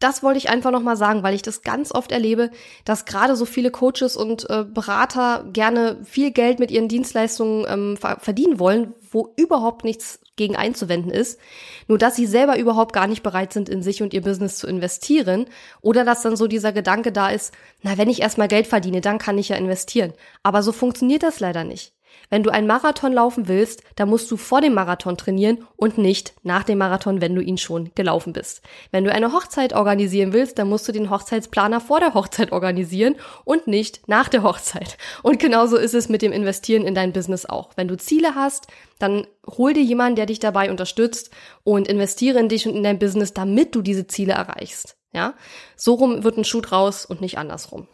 das 0.04 0.24
wollte 0.24 0.38
ich 0.38 0.50
einfach 0.50 0.72
nochmal 0.72 0.98
sagen, 0.98 1.24
weil 1.24 1.36
ich 1.36 1.42
das 1.42 1.62
ganz 1.62 1.92
oft 1.94 2.12
erlebe, 2.12 2.52
dass 2.86 3.06
gerade 3.06 3.36
so 3.36 3.46
viele 3.46 3.72
Coaches 3.72 4.18
und 4.18 4.50
äh, 4.50 4.66
Berater 4.66 5.46
gerne 5.54 5.98
viel 6.04 6.32
Geld 6.32 6.60
mit 6.60 6.72
ihren 6.72 6.88
Dienstleistungen 6.88 7.66
ähm, 7.70 7.98
verdienen 7.98 8.60
wollen, 8.60 8.94
wo 9.12 9.34
überhaupt 9.38 9.84
nichts 9.84 10.20
gegen 10.36 10.56
einzuwenden 10.56 11.12
ist. 11.12 11.40
Nur 11.88 11.98
dass 11.98 12.16
sie 12.16 12.26
selber 12.26 12.58
überhaupt 12.58 12.94
gar 12.94 13.08
nicht 13.08 13.22
bereit 13.22 13.54
sind, 13.54 13.70
in 13.70 13.84
sich 13.84 14.02
und 14.02 14.14
ihr 14.14 14.22
Business 14.22 14.58
zu 14.58 14.68
investieren. 14.68 15.46
Oder 15.82 16.04
dass 16.04 16.24
dann 16.24 16.36
so 16.36 16.48
dieser 16.48 16.72
Gedanke 16.72 17.12
da 17.12 17.30
ist, 17.30 17.54
na, 17.82 17.98
wenn 17.98 18.10
ich 18.10 18.22
erstmal 18.22 18.48
Geld 18.48 18.68
verdiene, 18.68 19.02
dann 19.02 19.20
kann 19.20 19.38
ich 19.38 19.50
ja 19.50 19.56
investieren. 19.56 20.14
Aber 20.42 20.64
so 20.64 20.72
funktioniert 20.72 21.24
das 21.24 21.40
leider 21.40 21.64
nicht. 21.64 21.94
Wenn 22.30 22.44
du 22.44 22.50
einen 22.50 22.66
Marathon 22.66 23.12
laufen 23.12 23.48
willst, 23.50 23.84
dann 23.98 24.10
musst 24.10 24.32
du 24.32 24.38
vor 24.38 24.62
dem 24.62 24.74
Marathon 24.74 25.18
trainieren 25.18 25.68
und 25.76 25.98
nicht 25.98 26.34
nach 26.44 26.64
dem 26.64 26.78
Marathon, 26.78 27.20
wenn 27.20 27.36
du 27.36 27.42
ihn 27.42 27.58
schon 27.58 27.92
gelaufen 27.94 28.32
bist. 28.32 28.62
Wenn 28.92 29.04
du 29.04 29.12
eine 29.12 29.34
Hochzeit 29.34 29.74
organisieren 29.74 30.32
willst, 30.32 30.58
dann 30.58 30.70
musst 30.70 30.88
du 30.88 30.94
den 30.94 31.10
Hochzeitsplaner 31.10 31.82
vor 31.82 32.00
der 32.00 32.14
Hochzeit 32.14 32.54
organisieren 32.54 33.16
und 33.44 33.68
nicht 33.68 34.08
nach 34.08 34.30
der 34.30 34.44
Hochzeit. 34.44 34.98
Und 35.24 35.40
genauso 35.40 35.76
ist 35.76 35.94
es 35.94 36.08
mit 36.08 36.22
dem 36.22 36.32
Investieren 36.32 36.86
in 36.86 36.96
dein 36.96 37.12
Business 37.12 37.46
auch. 37.46 37.72
Wenn 37.76 37.90
du 37.90 37.98
Ziele 37.98 38.34
hast, 38.34 38.68
dann 38.98 39.28
hol 39.46 39.74
dir 39.74 39.84
jemanden, 39.84 40.16
der 40.16 40.26
dich 40.26 40.40
dabei 40.40 40.70
unterstützt 40.72 41.32
und 41.64 41.88
investiere 41.90 42.40
in 42.40 42.48
dich 42.48 42.66
und 42.66 42.76
in 42.76 42.84
dein 42.84 43.00
Business, 43.00 43.34
damit 43.34 43.76
du 43.76 43.82
diese 43.82 44.08
Ziele 44.08 44.34
erreichst. 44.34 44.96
Ja, 45.14 45.34
so 45.76 45.96
rum 45.96 46.24
wird 46.24 46.38
ein 46.38 46.46
Schuh 46.46 46.62
draus 46.62 47.06
und 47.06 47.20
nicht 47.20 47.38
andersrum. 47.38 47.88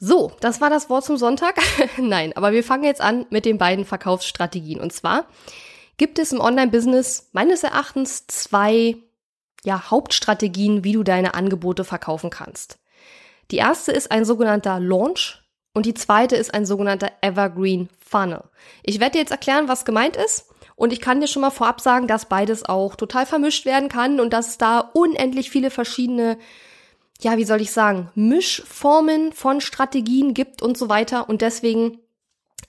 So, 0.00 0.30
das 0.40 0.60
war 0.60 0.70
das 0.70 0.88
Wort 0.90 1.04
zum 1.04 1.16
Sonntag. 1.16 1.56
Nein, 1.98 2.32
aber 2.36 2.52
wir 2.52 2.62
fangen 2.62 2.84
jetzt 2.84 3.00
an 3.00 3.26
mit 3.30 3.44
den 3.44 3.58
beiden 3.58 3.84
Verkaufsstrategien. 3.84 4.80
Und 4.80 4.92
zwar 4.92 5.26
gibt 5.96 6.18
es 6.18 6.32
im 6.32 6.40
Online-Business 6.40 7.30
meines 7.32 7.64
Erachtens 7.64 8.26
zwei 8.28 8.96
ja, 9.64 9.90
Hauptstrategien, 9.90 10.84
wie 10.84 10.92
du 10.92 11.02
deine 11.02 11.34
Angebote 11.34 11.84
verkaufen 11.84 12.30
kannst. 12.30 12.78
Die 13.50 13.56
erste 13.56 13.92
ist 13.92 14.12
ein 14.12 14.24
sogenannter 14.24 14.78
Launch 14.78 15.42
und 15.74 15.84
die 15.86 15.94
zweite 15.94 16.36
ist 16.36 16.54
ein 16.54 16.64
sogenannter 16.66 17.10
Evergreen 17.20 17.88
Funnel. 17.98 18.44
Ich 18.82 19.00
werde 19.00 19.12
dir 19.12 19.18
jetzt 19.18 19.32
erklären, 19.32 19.68
was 19.68 19.84
gemeint 19.84 20.16
ist. 20.16 20.46
Und 20.76 20.92
ich 20.92 21.00
kann 21.00 21.20
dir 21.20 21.26
schon 21.26 21.42
mal 21.42 21.50
vorab 21.50 21.80
sagen, 21.80 22.06
dass 22.06 22.28
beides 22.28 22.64
auch 22.64 22.94
total 22.94 23.26
vermischt 23.26 23.66
werden 23.66 23.88
kann 23.88 24.20
und 24.20 24.32
dass 24.32 24.50
es 24.50 24.58
da 24.58 24.78
unendlich 24.78 25.50
viele 25.50 25.70
verschiedene 25.70 26.38
ja, 27.20 27.36
wie 27.36 27.44
soll 27.44 27.60
ich 27.60 27.72
sagen, 27.72 28.10
Mischformen 28.14 29.32
von 29.32 29.60
Strategien 29.60 30.34
gibt 30.34 30.62
und 30.62 30.78
so 30.78 30.88
weiter. 30.88 31.28
Und 31.28 31.42
deswegen 31.42 31.98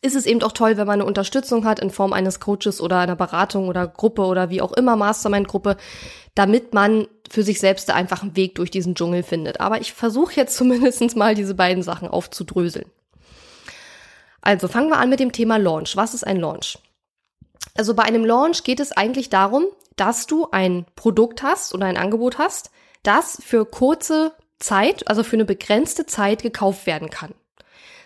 ist 0.02 0.16
es 0.16 0.26
eben 0.26 0.42
auch 0.42 0.54
toll, 0.54 0.78
wenn 0.78 0.88
man 0.88 1.02
eine 1.02 1.06
Unterstützung 1.06 1.66
hat 1.66 1.80
in 1.80 1.92
Form 1.92 2.14
eines 2.14 2.40
Coaches 2.40 2.82
oder 2.82 3.00
einer 3.00 3.16
Beratung 3.16 3.68
oder 3.68 3.88
Gruppe 3.88 4.24
oder 4.24 4.50
wie 4.50 4.62
auch 4.62 4.72
immer, 4.72 4.96
Mastermind-Gruppe, 4.96 5.78
damit 6.36 6.74
man 6.74 7.08
für 7.30 7.44
sich 7.44 7.60
selbst 7.60 7.92
einfach 7.92 8.24
einen 8.24 8.36
Weg 8.36 8.56
durch 8.56 8.72
diesen 8.72 8.96
Dschungel 8.96 9.24
findet. 9.24 9.60
Aber 9.60 9.82
ich 9.82 9.94
versuche 9.94 10.36
jetzt 10.36 10.56
zumindest 10.58 11.16
mal 11.16 11.36
diese 11.36 11.54
beiden 11.54 11.84
Sachen 11.84 12.08
aufzudröseln. 12.08 12.90
Also 14.42 14.68
fangen 14.68 14.90
wir 14.90 14.98
an 14.98 15.10
mit 15.10 15.20
dem 15.20 15.34
Thema 15.34 15.58
Launch. 15.58 15.96
Was 15.96 16.14
ist 16.14 16.26
ein 16.26 16.38
Launch? 16.38 16.80
Also 17.76 17.94
bei 17.94 18.04
einem 18.04 18.26
Launch 18.26 18.64
geht 18.64 18.80
es 18.80 18.94
eigentlich 18.94 19.30
darum, 19.30 19.66
dass 19.96 20.28
du 20.28 20.48
ein 20.52 20.86
Produkt 20.96 21.44
hast 21.44 21.76
oder 21.76 21.86
ein 21.86 21.98
Angebot 21.98 22.38
hast, 22.38 22.72
das 23.04 23.42
für 23.44 23.66
kurze 23.66 24.34
Zeit, 24.60 25.08
also 25.08 25.24
für 25.24 25.36
eine 25.36 25.46
begrenzte 25.46 26.06
Zeit 26.06 26.42
gekauft 26.44 26.86
werden 26.86 27.10
kann. 27.10 27.34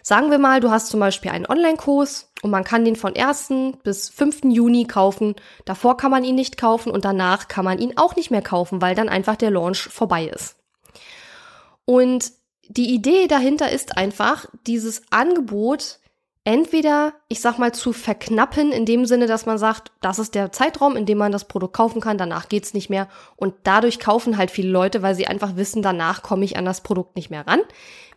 Sagen 0.02 0.32
wir 0.32 0.38
mal, 0.38 0.60
du 0.60 0.70
hast 0.70 0.88
zum 0.88 1.00
Beispiel 1.00 1.32
einen 1.32 1.46
Online-Kurs 1.46 2.32
und 2.42 2.52
man 2.52 2.66
kann 2.66 2.84
den 2.84 2.98
von 2.98 3.16
1. 3.16 3.54
bis 3.84 4.10
5. 4.10 4.42
Juni 4.46 4.86
kaufen. 4.86 5.36
Davor 5.64 5.96
kann 5.96 6.12
man 6.12 6.26
ihn 6.26 6.36
nicht 6.36 6.58
kaufen 6.58 6.92
und 6.92 7.06
danach 7.06 7.48
kann 7.48 7.64
man 7.64 7.80
ihn 7.80 7.98
auch 7.98 8.18
nicht 8.18 8.30
mehr 8.30 8.42
kaufen, 8.42 8.82
weil 8.82 8.96
dann 8.96 9.08
einfach 9.08 9.38
der 9.38 9.52
Launch 9.52 9.84
vorbei 9.84 10.26
ist. 10.26 10.58
Und 11.86 12.32
die 12.68 12.94
Idee 12.94 13.28
dahinter 13.28 13.72
ist 13.72 13.98
einfach, 13.98 14.46
dieses 14.68 15.04
Angebot 15.10 16.00
entweder, 16.46 17.14
ich 17.30 17.40
sag 17.40 17.58
mal, 17.58 17.74
zu 17.74 17.94
verknappen, 17.94 18.72
in 18.72 18.86
dem 18.86 19.06
Sinne, 19.06 19.28
dass 19.28 19.46
man 19.46 19.58
sagt, 19.58 19.92
das 20.02 20.20
ist 20.20 20.36
der 20.36 20.52
Zeitraum, 20.52 20.98
in 20.98 21.06
dem 21.06 21.18
man 21.18 21.32
das 21.32 21.46
Produkt 21.46 21.74
kaufen 21.74 22.02
kann, 22.02 22.18
danach 22.18 22.50
geht's 22.50 22.74
nicht 22.74 22.90
mehr. 22.90 23.08
Und 23.38 23.54
dadurch 23.64 24.00
kaufen 24.00 24.38
halt 24.38 24.52
viele 24.52 24.70
Leute, 24.70 25.02
weil 25.02 25.16
sie 25.16 25.28
einfach 25.28 25.56
wissen, 25.56 25.82
danach 25.82 26.22
komme 26.22 26.44
ich 26.44 26.58
an 26.58 26.66
das 26.66 26.82
Produkt 26.82 27.16
nicht 27.16 27.30
mehr 27.30 27.48
ran. 27.48 27.62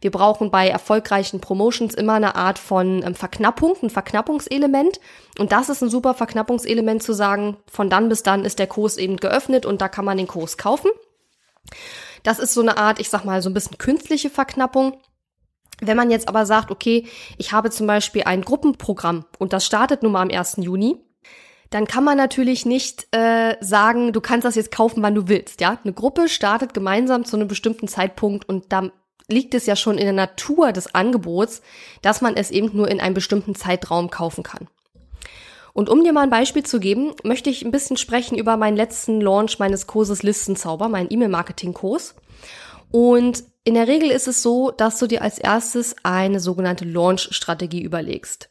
Wir 0.00 0.10
brauchen 0.10 0.50
bei 0.50 0.68
erfolgreichen 0.68 1.40
Promotions 1.40 1.94
immer 1.94 2.14
eine 2.14 2.34
Art 2.34 2.58
von 2.58 3.02
ähm, 3.02 3.14
Verknappung, 3.14 3.76
ein 3.82 3.90
Verknappungselement. 3.90 5.00
Und 5.38 5.52
das 5.52 5.68
ist 5.68 5.82
ein 5.82 5.88
super 5.88 6.14
Verknappungselement 6.14 7.02
zu 7.02 7.12
sagen, 7.12 7.56
von 7.66 7.88
dann 7.88 8.08
bis 8.08 8.22
dann 8.22 8.44
ist 8.44 8.58
der 8.58 8.66
Kurs 8.66 8.96
eben 8.96 9.16
geöffnet 9.16 9.66
und 9.66 9.80
da 9.80 9.88
kann 9.88 10.04
man 10.04 10.18
den 10.18 10.26
Kurs 10.26 10.58
kaufen. 10.58 10.90
Das 12.22 12.38
ist 12.38 12.54
so 12.54 12.60
eine 12.60 12.76
Art, 12.76 12.98
ich 12.98 13.08
sag 13.08 13.24
mal, 13.24 13.40
so 13.40 13.48
ein 13.48 13.54
bisschen 13.54 13.78
künstliche 13.78 14.30
Verknappung. 14.30 15.00
Wenn 15.80 15.96
man 15.96 16.10
jetzt 16.10 16.28
aber 16.28 16.46
sagt, 16.46 16.70
okay, 16.70 17.06
ich 17.36 17.52
habe 17.52 17.70
zum 17.70 17.86
Beispiel 17.86 18.22
ein 18.24 18.42
Gruppenprogramm 18.42 19.24
und 19.38 19.52
das 19.52 19.66
startet 19.66 20.02
nun 20.02 20.12
mal 20.12 20.22
am 20.22 20.30
1. 20.30 20.56
Juni, 20.58 20.96
dann 21.70 21.86
kann 21.86 22.04
man 22.04 22.16
natürlich 22.16 22.64
nicht 22.64 23.08
äh, 23.10 23.56
sagen, 23.60 24.12
du 24.12 24.20
kannst 24.20 24.44
das 24.44 24.54
jetzt 24.54 24.70
kaufen, 24.70 25.02
wann 25.02 25.14
du 25.14 25.28
willst. 25.28 25.60
Ja, 25.60 25.78
eine 25.82 25.92
Gruppe 25.92 26.28
startet 26.28 26.74
gemeinsam 26.74 27.24
zu 27.24 27.36
einem 27.36 27.48
bestimmten 27.48 27.88
Zeitpunkt 27.88 28.48
und 28.48 28.72
da 28.72 28.90
liegt 29.28 29.54
es 29.54 29.66
ja 29.66 29.74
schon 29.74 29.98
in 29.98 30.04
der 30.04 30.12
Natur 30.12 30.72
des 30.72 30.94
Angebots, 30.94 31.60
dass 32.02 32.20
man 32.20 32.36
es 32.36 32.50
eben 32.50 32.70
nur 32.76 32.88
in 32.88 33.00
einem 33.00 33.14
bestimmten 33.14 33.54
Zeitraum 33.54 34.10
kaufen 34.10 34.44
kann. 34.44 34.68
Und 35.72 35.90
um 35.90 36.02
dir 36.04 36.12
mal 36.12 36.22
ein 36.22 36.30
Beispiel 36.30 36.62
zu 36.62 36.80
geben, 36.80 37.12
möchte 37.22 37.50
ich 37.50 37.64
ein 37.64 37.70
bisschen 37.70 37.98
sprechen 37.98 38.38
über 38.38 38.56
meinen 38.56 38.76
letzten 38.76 39.20
Launch 39.20 39.58
meines 39.58 39.86
Kurses 39.86 40.22
Listenzauber, 40.22 40.88
meinen 40.88 41.10
E-Mail-Marketing-Kurs. 41.10 42.14
Und 42.96 43.44
in 43.64 43.74
der 43.74 43.88
Regel 43.88 44.10
ist 44.10 44.26
es 44.26 44.42
so, 44.42 44.70
dass 44.70 44.98
du 44.98 45.06
dir 45.06 45.20
als 45.20 45.38
erstes 45.38 45.96
eine 46.02 46.40
sogenannte 46.40 46.86
Launch-Strategie 46.86 47.82
überlegst. 47.82 48.48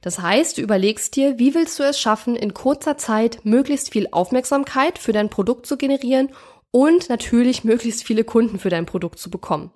Das 0.00 0.18
heißt, 0.18 0.56
du 0.56 0.62
überlegst 0.62 1.14
dir, 1.14 1.38
wie 1.38 1.54
willst 1.54 1.78
du 1.78 1.82
es 1.82 2.00
schaffen, 2.00 2.36
in 2.36 2.54
kurzer 2.54 2.96
Zeit 2.96 3.40
möglichst 3.44 3.92
viel 3.92 4.08
Aufmerksamkeit 4.12 4.98
für 4.98 5.12
dein 5.12 5.28
Produkt 5.28 5.66
zu 5.66 5.76
generieren 5.76 6.30
und 6.70 7.10
natürlich 7.10 7.64
möglichst 7.64 8.02
viele 8.04 8.24
Kunden 8.24 8.58
für 8.58 8.70
dein 8.70 8.86
Produkt 8.86 9.18
zu 9.18 9.28
bekommen. 9.28 9.70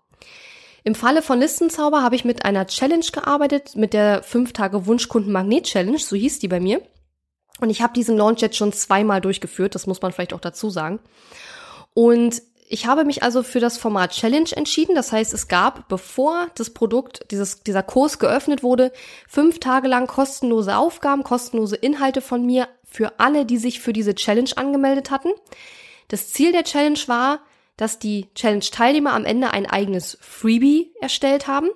Im 0.82 0.94
Falle 0.94 1.20
von 1.20 1.38
Listenzauber 1.38 2.02
habe 2.02 2.16
ich 2.16 2.24
mit 2.24 2.46
einer 2.46 2.66
Challenge 2.68 3.04
gearbeitet, 3.12 3.76
mit 3.76 3.92
der 3.92 4.22
5 4.22 4.54
Tage 4.54 4.86
Wunschkunden 4.86 5.30
Magnet 5.30 5.64
Challenge, 5.64 5.98
so 5.98 6.16
hieß 6.16 6.38
die 6.38 6.48
bei 6.48 6.58
mir. 6.58 6.80
Und 7.60 7.68
ich 7.68 7.82
habe 7.82 7.92
diesen 7.92 8.16
Launch 8.16 8.40
jetzt 8.40 8.56
schon 8.56 8.72
zweimal 8.72 9.20
durchgeführt, 9.20 9.74
das 9.74 9.86
muss 9.86 10.00
man 10.00 10.10
vielleicht 10.12 10.32
auch 10.32 10.40
dazu 10.40 10.70
sagen. 10.70 11.00
Und 11.92 12.40
ich 12.72 12.86
habe 12.86 13.04
mich 13.04 13.24
also 13.24 13.42
für 13.42 13.58
das 13.58 13.78
Format 13.78 14.12
Challenge 14.12 14.48
entschieden. 14.54 14.94
Das 14.94 15.10
heißt, 15.10 15.34
es 15.34 15.48
gab, 15.48 15.88
bevor 15.88 16.46
das 16.54 16.70
Produkt, 16.70 17.26
dieses, 17.32 17.64
dieser 17.64 17.82
Kurs 17.82 18.20
geöffnet 18.20 18.62
wurde, 18.62 18.92
fünf 19.28 19.58
Tage 19.58 19.88
lang 19.88 20.06
kostenlose 20.06 20.76
Aufgaben, 20.76 21.24
kostenlose 21.24 21.74
Inhalte 21.74 22.20
von 22.20 22.46
mir 22.46 22.68
für 22.84 23.18
alle, 23.18 23.44
die 23.44 23.58
sich 23.58 23.80
für 23.80 23.92
diese 23.92 24.14
Challenge 24.14 24.50
angemeldet 24.54 25.10
hatten. 25.10 25.30
Das 26.06 26.32
Ziel 26.32 26.52
der 26.52 26.62
Challenge 26.62 27.00
war, 27.08 27.40
dass 27.76 27.98
die 27.98 28.32
Challenge-Teilnehmer 28.36 29.14
am 29.14 29.24
Ende 29.24 29.50
ein 29.50 29.66
eigenes 29.66 30.16
Freebie 30.20 30.92
erstellt 31.00 31.48
haben. 31.48 31.70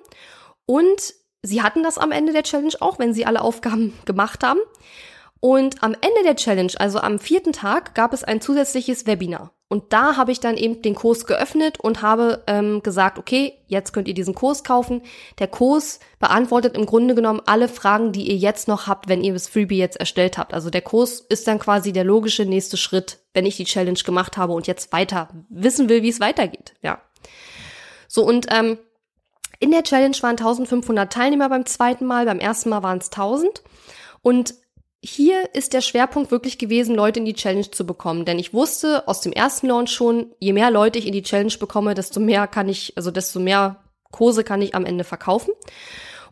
Und 0.65 1.13
sie 1.41 1.61
hatten 1.61 1.83
das 1.83 1.97
am 1.97 2.13
Ende 2.13 2.31
der 2.31 2.43
Challenge 2.43 2.75
auch, 2.79 2.99
wenn 2.99 3.13
sie 3.13 3.25
alle 3.25 3.41
Aufgaben 3.41 3.93
gemacht 4.05 4.45
haben. 4.45 4.59
Und 5.41 5.83
am 5.83 5.93
Ende 5.93 6.23
der 6.23 6.37
Challenge, 6.37 6.71
also 6.77 6.99
am 6.99 7.19
vierten 7.19 7.51
Tag, 7.51 7.95
gab 7.95 8.13
es 8.13 8.23
ein 8.23 8.39
zusätzliches 8.39 9.05
Webinar. 9.07 9.51
Und 9.67 9.93
da 9.93 10.15
habe 10.15 10.31
ich 10.31 10.39
dann 10.39 10.57
eben 10.57 10.83
den 10.83 10.93
Kurs 10.93 11.25
geöffnet 11.25 11.79
und 11.79 12.03
habe 12.03 12.43
ähm, 12.45 12.83
gesagt, 12.83 13.17
okay, 13.17 13.53
jetzt 13.65 13.93
könnt 13.93 14.07
ihr 14.07 14.13
diesen 14.13 14.35
Kurs 14.35 14.63
kaufen. 14.63 15.01
Der 15.39 15.47
Kurs 15.47 15.99
beantwortet 16.19 16.77
im 16.77 16.85
Grunde 16.85 17.15
genommen 17.15 17.41
alle 17.47 17.67
Fragen, 17.67 18.11
die 18.11 18.29
ihr 18.29 18.37
jetzt 18.37 18.67
noch 18.67 18.85
habt, 18.85 19.09
wenn 19.09 19.23
ihr 19.23 19.33
das 19.33 19.47
Freebie 19.47 19.77
jetzt 19.77 19.99
erstellt 19.99 20.37
habt. 20.37 20.53
Also 20.53 20.69
der 20.69 20.83
Kurs 20.83 21.19
ist 21.19 21.47
dann 21.47 21.57
quasi 21.57 21.93
der 21.93 22.03
logische 22.03 22.45
nächste 22.45 22.77
Schritt, 22.77 23.19
wenn 23.33 23.47
ich 23.47 23.57
die 23.57 23.65
Challenge 23.65 23.99
gemacht 24.05 24.37
habe 24.37 24.53
und 24.53 24.67
jetzt 24.67 24.93
weiter 24.93 25.29
wissen 25.49 25.89
will, 25.89 26.03
wie 26.03 26.09
es 26.09 26.19
weitergeht. 26.19 26.75
Ja. 26.83 27.01
So 28.07 28.23
und 28.23 28.45
ähm, 28.51 28.77
in 29.59 29.71
der 29.71 29.83
Challenge 29.83 30.15
waren 30.21 30.37
1500 30.37 31.11
Teilnehmer 31.11 31.49
beim 31.49 31.65
zweiten 31.65 32.05
Mal, 32.05 32.25
beim 32.25 32.39
ersten 32.39 32.69
Mal 32.69 32.83
waren 32.83 32.99
es 32.99 33.07
1000 33.07 33.63
und 34.21 34.53
hier 35.05 35.53
ist 35.53 35.73
der 35.73 35.81
Schwerpunkt 35.81 36.31
wirklich 36.31 36.57
gewesen, 36.57 36.95
Leute 36.95 37.19
in 37.19 37.25
die 37.25 37.35
Challenge 37.35 37.69
zu 37.69 37.85
bekommen. 37.85 38.25
Denn 38.25 38.39
ich 38.39 38.53
wusste 38.53 39.07
aus 39.07 39.21
dem 39.21 39.31
ersten 39.31 39.67
Launch 39.67 39.91
schon, 39.91 40.31
je 40.39 40.53
mehr 40.53 40.71
Leute 40.71 40.97
ich 40.97 41.05
in 41.05 41.13
die 41.13 41.21
Challenge 41.21 41.53
bekomme, 41.59 41.93
desto 41.93 42.19
mehr 42.19 42.47
kann 42.47 42.67
ich, 42.69 42.93
also 42.95 43.11
desto 43.11 43.39
mehr 43.39 43.77
Kurse 44.11 44.43
kann 44.43 44.61
ich 44.61 44.73
am 44.73 44.85
Ende 44.85 45.03
verkaufen. 45.03 45.51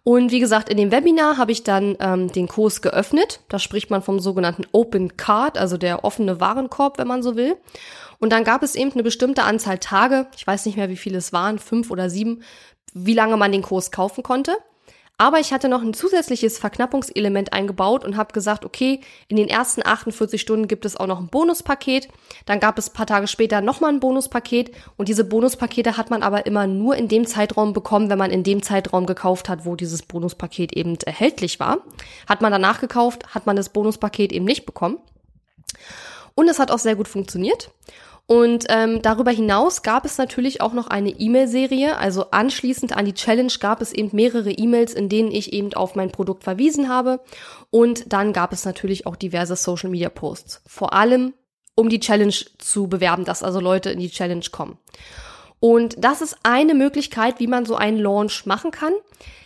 Und 0.04 0.32
wie 0.32 0.40
gesagt, 0.40 0.70
in 0.70 0.78
dem 0.78 0.92
Webinar 0.92 1.38
habe 1.38 1.52
ich 1.52 1.64
dann 1.64 1.96
ähm, 2.00 2.32
den 2.32 2.48
Kurs 2.48 2.82
geöffnet. 2.82 3.42
Da 3.48 3.60
spricht 3.60 3.90
man 3.90 4.02
vom 4.02 4.20
sogenannten 4.20 4.66
Open 4.72 5.18
Card, 5.18 5.58
also 5.58 5.78
der 5.78 6.04
offene 6.04 6.42
Warenkorb, 6.42 6.98
wenn 6.98 7.08
man 7.08 7.24
so 7.24 7.36
will. 7.36 7.56
Und 8.20 8.32
dann 8.32 8.44
gab 8.44 8.64
es 8.64 8.76
eben 8.76 8.92
eine 8.92 9.04
bestimmte 9.04 9.44
Anzahl 9.44 9.78
Tage, 9.78 10.28
ich 10.36 10.46
weiß 10.46 10.66
nicht 10.66 10.78
mehr, 10.78 10.90
wie 10.90 10.98
viele 10.98 11.20
es 11.20 11.32
waren, 11.32 11.60
fünf 11.60 11.92
oder 11.92 12.10
sieben, 12.10 12.42
wie 12.94 13.14
lange 13.14 13.38
man 13.38 13.52
den 13.52 13.62
Kurs 13.62 13.92
kaufen 13.92 14.24
konnte. 14.24 14.56
Aber 15.18 15.40
ich 15.40 15.54
hatte 15.54 15.70
noch 15.70 15.84
ein 15.84 15.94
zusätzliches 15.94 16.58
Verknappungselement 16.58 17.54
eingebaut 17.54 18.04
und 18.04 18.18
habe 18.18 18.34
gesagt, 18.34 18.66
okay, 18.66 19.00
in 19.28 19.38
den 19.38 19.48
ersten 19.48 19.86
48 19.86 20.42
Stunden 20.42 20.68
gibt 20.68 20.86
es 20.86 20.98
auch 20.98 21.06
noch 21.06 21.20
ein 21.20 21.28
Bonuspaket. 21.28 22.10
Dann 22.46 22.60
gab 22.60 22.80
es 22.80 22.90
paar 22.90 23.06
Tage 23.06 23.28
später 23.28 23.62
nochmal 23.62 23.94
ein 23.94 24.00
Bonuspaket 24.00 24.72
und 24.98 25.10
diese 25.10 25.24
Bonuspakete 25.24 25.98
hat 25.98 26.10
man 26.10 26.24
aber 26.24 26.48
immer 26.48 26.66
nur 26.66 26.96
in 26.96 27.08
dem 27.08 27.28
Zeitraum 27.28 27.74
bekommen, 27.74 28.10
wenn 28.10 28.18
man 28.18 28.32
in 28.32 28.44
dem 28.44 28.64
Zeitraum 28.64 29.06
gekauft 29.06 29.50
hat, 29.50 29.66
wo 29.66 29.76
dieses 29.76 30.02
Bonuspaket 30.02 30.74
eben 30.74 30.98
erhältlich 31.06 31.60
war. 31.60 31.80
Hat 32.28 32.42
man 32.42 32.52
danach 32.52 32.82
gekauft, 32.82 33.36
hat 33.36 33.46
man 33.46 33.56
das 33.56 33.70
Bonuspaket 33.70 34.32
eben 34.34 34.46
nicht 34.46 34.66
bekommen. 34.66 34.98
Und 36.36 36.50
es 36.50 36.58
hat 36.58 36.72
auch 36.72 36.80
sehr 36.80 36.96
gut 36.96 37.08
funktioniert. 37.08 37.70
Und 38.26 38.66
ähm, 38.70 39.02
darüber 39.02 39.32
hinaus 39.32 39.82
gab 39.82 40.06
es 40.06 40.18
natürlich 40.18 40.62
auch 40.62 40.74
noch 40.74 40.88
eine 40.88 41.10
E-Mail-Serie. 41.10 41.98
Also 41.98 42.32
anschließend 42.32 42.96
an 42.96 43.06
die 43.06 43.14
Challenge 43.14 43.52
gab 43.60 43.82
es 43.82 43.92
eben 43.92 44.10
mehrere 44.14 44.52
E-Mails, 44.52 44.94
in 44.94 45.10
denen 45.10 45.32
ich 45.32 45.52
eben 45.52 45.74
auf 45.74 45.96
mein 45.96 46.12
Produkt 46.12 46.44
verwiesen 46.44 46.88
habe. 46.88 47.20
Und 47.70 48.14
dann 48.14 48.32
gab 48.32 48.54
es 48.54 48.64
natürlich 48.64 49.06
auch 49.06 49.18
diverse 49.18 49.58
Social-Media-Posts. 49.58 50.62
Vor 50.66 50.94
allem, 50.94 51.34
um 51.76 51.90
die 51.90 52.00
Challenge 52.00 52.36
zu 52.60 52.88
bewerben, 52.88 53.26
dass 53.26 53.44
also 53.44 53.60
Leute 53.60 53.90
in 53.90 54.00
die 54.00 54.10
Challenge 54.10 54.46
kommen. 54.52 54.78
Und 55.60 55.96
das 55.98 56.22
ist 56.22 56.38
eine 56.44 56.76
Möglichkeit, 56.76 57.40
wie 57.40 57.48
man 57.48 57.66
so 57.66 57.76
einen 57.76 57.98
Launch 57.98 58.46
machen 58.46 58.72
kann. 58.72 58.94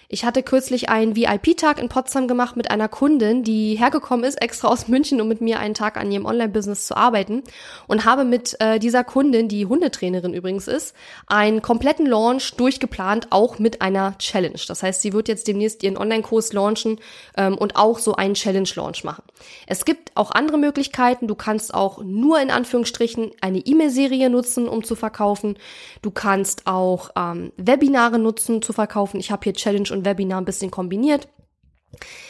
Ich 0.10 0.24
hatte 0.24 0.42
kürzlich 0.42 0.88
einen 0.88 1.18
VIP-Tag 1.18 1.80
in 1.80 1.90
Potsdam 1.90 2.30
gemacht 2.30 2.56
mit 2.56 2.72
einer 2.72 2.88
Kundin, 2.88 3.44
die 3.44 3.76
hergekommen 3.76 4.24
ist, 4.24 4.42
extra 4.42 4.70
aus 4.70 4.88
München, 4.88 5.20
um 5.20 5.28
mit 5.28 5.42
mir 5.42 5.60
einen 5.60 5.74
Tag 5.74 5.98
an 5.98 6.10
ihrem 6.10 6.26
Online-Business 6.26 6.88
zu 6.88 6.96
arbeiten 6.96 7.44
und 7.88 8.06
habe 8.06 8.24
mit 8.24 8.56
äh, 8.62 8.80
dieser 8.80 9.04
Kundin, 9.04 9.50
die 9.50 9.66
Hundetrainerin 9.66 10.34
übrigens 10.34 10.70
ist, 10.70 10.96
einen 11.28 11.62
kompletten 11.62 12.06
Launch 12.06 12.56
durchgeplant, 12.56 13.28
auch 13.32 13.60
mit 13.60 13.82
einer 13.82 14.18
Challenge. 14.18 14.60
Das 14.66 14.82
heißt, 14.82 15.02
sie 15.02 15.12
wird 15.12 15.28
jetzt 15.28 15.46
demnächst 15.46 15.84
ihren 15.84 15.98
Online-Kurs 15.98 16.54
launchen 16.54 17.00
ähm, 17.36 17.58
und 17.58 17.76
auch 17.76 18.00
so 18.00 18.16
einen 18.16 18.36
Challenge-Launch 18.36 19.04
machen. 19.04 19.24
Es 19.66 19.84
gibt 19.84 20.16
auch 20.16 20.32
andere 20.32 20.58
Möglichkeiten. 20.58 21.28
Du 21.28 21.36
kannst 21.36 21.74
auch 21.74 22.02
nur 22.02 22.40
in 22.40 22.50
Anführungsstrichen 22.50 23.32
eine 23.42 23.60
E-Mail-Serie 23.60 24.30
nutzen, 24.30 24.70
um 24.70 24.86
zu 24.86 24.96
verkaufen. 24.96 25.58
Du 26.02 26.12
kannst 26.12 26.66
auch 26.66 27.10
ähm, 27.18 27.52
Webinare 27.58 28.20
nutzen, 28.20 28.62
zu 28.62 28.72
verkaufen. 28.72 29.20
Ich 29.20 29.32
habe 29.32 29.44
hier 29.44 29.54
Challenge 29.54 29.97
und 29.98 30.06
Webinar 30.06 30.42
ein 30.42 30.46
bisschen 30.46 30.72
kombiniert. 30.72 31.28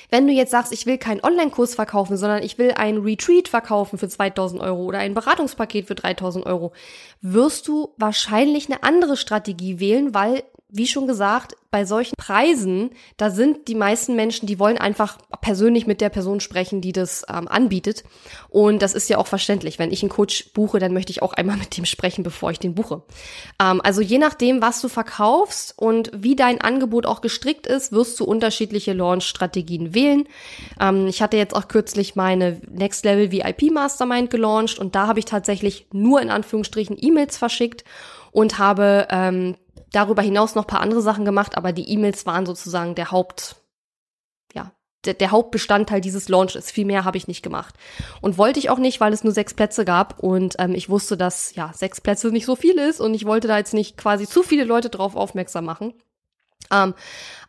Wenn 0.09 0.27
du 0.27 0.33
jetzt 0.33 0.51
sagst, 0.51 0.71
ich 0.71 0.85
will 0.85 0.97
keinen 0.97 1.23
Online-Kurs 1.23 1.75
verkaufen, 1.75 2.15
sondern 2.15 2.43
ich 2.43 2.57
will 2.57 2.71
ein 2.71 2.99
Retreat 2.99 3.47
verkaufen 3.47 3.97
für 3.97 4.07
2000 4.07 4.61
Euro 4.61 4.83
oder 4.85 4.99
ein 4.99 5.13
Beratungspaket 5.13 5.87
für 5.87 5.95
3000 5.95 6.45
Euro, 6.45 6.71
wirst 7.21 7.67
du 7.67 7.93
wahrscheinlich 7.97 8.67
eine 8.67 8.83
andere 8.83 9.17
Strategie 9.17 9.79
wählen, 9.79 10.13
weil 10.13 10.43
wie 10.69 10.87
schon 10.87 11.07
gesagt, 11.07 11.55
bei 11.71 11.85
solchen 11.85 12.15
Preisen, 12.17 12.91
da 13.15 13.29
sind 13.29 13.67
die 13.67 13.75
meisten 13.75 14.15
Menschen, 14.15 14.47
die 14.47 14.59
wollen 14.59 14.77
einfach 14.77 15.17
persönlich 15.41 15.87
mit 15.87 16.01
der 16.01 16.09
Person 16.09 16.39
sprechen, 16.39 16.81
die 16.81 16.91
das 16.91 17.25
ähm, 17.29 17.47
anbietet. 17.47 18.03
Und 18.49 18.81
das 18.81 18.93
ist 18.93 19.09
ja 19.09 19.17
auch 19.17 19.27
verständlich. 19.27 19.79
Wenn 19.79 19.91
ich 19.91 20.01
einen 20.01 20.09
Coach 20.09 20.51
buche, 20.53 20.79
dann 20.79 20.93
möchte 20.93 21.11
ich 21.11 21.21
auch 21.21 21.33
einmal 21.33 21.57
mit 21.57 21.77
dem 21.77 21.85
sprechen, 21.85 22.23
bevor 22.23 22.51
ich 22.51 22.59
den 22.59 22.75
buche. 22.75 23.01
Ähm, 23.61 23.81
also 23.81 24.01
je 24.01 24.17
nachdem, 24.17 24.61
was 24.61 24.81
du 24.81 24.89
verkaufst 24.89 25.73
und 25.77 26.11
wie 26.13 26.35
dein 26.35 26.59
Angebot 26.59 27.05
auch 27.05 27.21
gestrickt 27.21 27.67
ist, 27.67 27.93
wirst 27.93 28.19
du 28.19 28.25
unterschiedliche 28.25 28.93
Launch-Strategien 28.93 29.93
wählen. 29.93 30.27
Ähm, 30.81 31.07
ich 31.07 31.21
hatte 31.21 31.37
jetzt 31.37 31.55
auch 31.55 31.69
kürzlich 31.69 32.15
meine 32.15 32.61
Next 32.69 33.05
Level 33.05 33.31
VIP 33.31 33.71
Mastermind 33.71 34.29
gelauncht 34.29 34.79
und 34.79 34.95
da 34.95 35.07
habe 35.07 35.19
ich 35.19 35.25
tatsächlich 35.25 35.87
nur 35.93 36.21
in 36.21 36.29
Anführungsstrichen 36.29 36.97
E-Mails 36.99 37.37
verschickt 37.37 37.85
und 38.31 38.59
habe 38.59 39.07
ähm, 39.09 39.55
darüber 39.91 40.21
hinaus 40.21 40.55
noch 40.55 40.67
paar 40.67 40.81
andere 40.81 41.01
Sachen 41.01 41.25
gemacht, 41.25 41.57
aber 41.57 41.71
die 41.71 41.89
E-Mails 41.89 42.25
waren 42.25 42.45
sozusagen 42.45 42.95
der 42.95 43.11
Haupt, 43.11 43.55
ja, 44.53 44.71
der, 45.05 45.13
der 45.13 45.31
Hauptbestandteil 45.31 46.01
dieses 46.01 46.29
Launches. 46.29 46.71
Viel 46.71 46.85
mehr 46.85 47.05
habe 47.05 47.17
ich 47.17 47.27
nicht 47.27 47.43
gemacht. 47.43 47.75
Und 48.21 48.37
wollte 48.37 48.59
ich 48.59 48.69
auch 48.69 48.79
nicht, 48.79 48.99
weil 48.99 49.13
es 49.13 49.23
nur 49.23 49.33
sechs 49.33 49.53
Plätze 49.53 49.85
gab 49.85 50.19
und 50.19 50.55
ähm, 50.59 50.73
ich 50.73 50.89
wusste, 50.89 51.17
dass 51.17 51.55
ja 51.55 51.71
sechs 51.73 52.01
Plätze 52.01 52.29
nicht 52.29 52.45
so 52.45 52.55
viel 52.55 52.77
ist 52.77 52.99
und 52.99 53.13
ich 53.13 53.25
wollte 53.25 53.47
da 53.47 53.57
jetzt 53.57 53.73
nicht 53.73 53.97
quasi 53.97 54.27
zu 54.27 54.43
viele 54.43 54.63
Leute 54.63 54.89
drauf 54.89 55.15
aufmerksam 55.15 55.65
machen. 55.65 55.93
Ähm, 56.71 56.93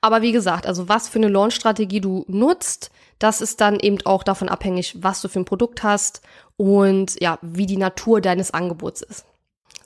aber 0.00 0.22
wie 0.22 0.32
gesagt, 0.32 0.66
also 0.66 0.88
was 0.88 1.08
für 1.08 1.18
eine 1.18 1.28
Launch-Strategie 1.28 2.00
du 2.00 2.24
nutzt, 2.28 2.90
das 3.18 3.40
ist 3.40 3.60
dann 3.60 3.80
eben 3.80 3.98
auch 4.04 4.22
davon 4.22 4.48
abhängig, 4.48 5.02
was 5.02 5.20
du 5.20 5.28
für 5.28 5.40
ein 5.40 5.44
Produkt 5.44 5.82
hast 5.82 6.22
und 6.56 7.20
ja, 7.20 7.38
wie 7.42 7.66
die 7.66 7.76
Natur 7.76 8.20
deines 8.20 8.52
Angebots 8.52 9.02
ist. 9.02 9.24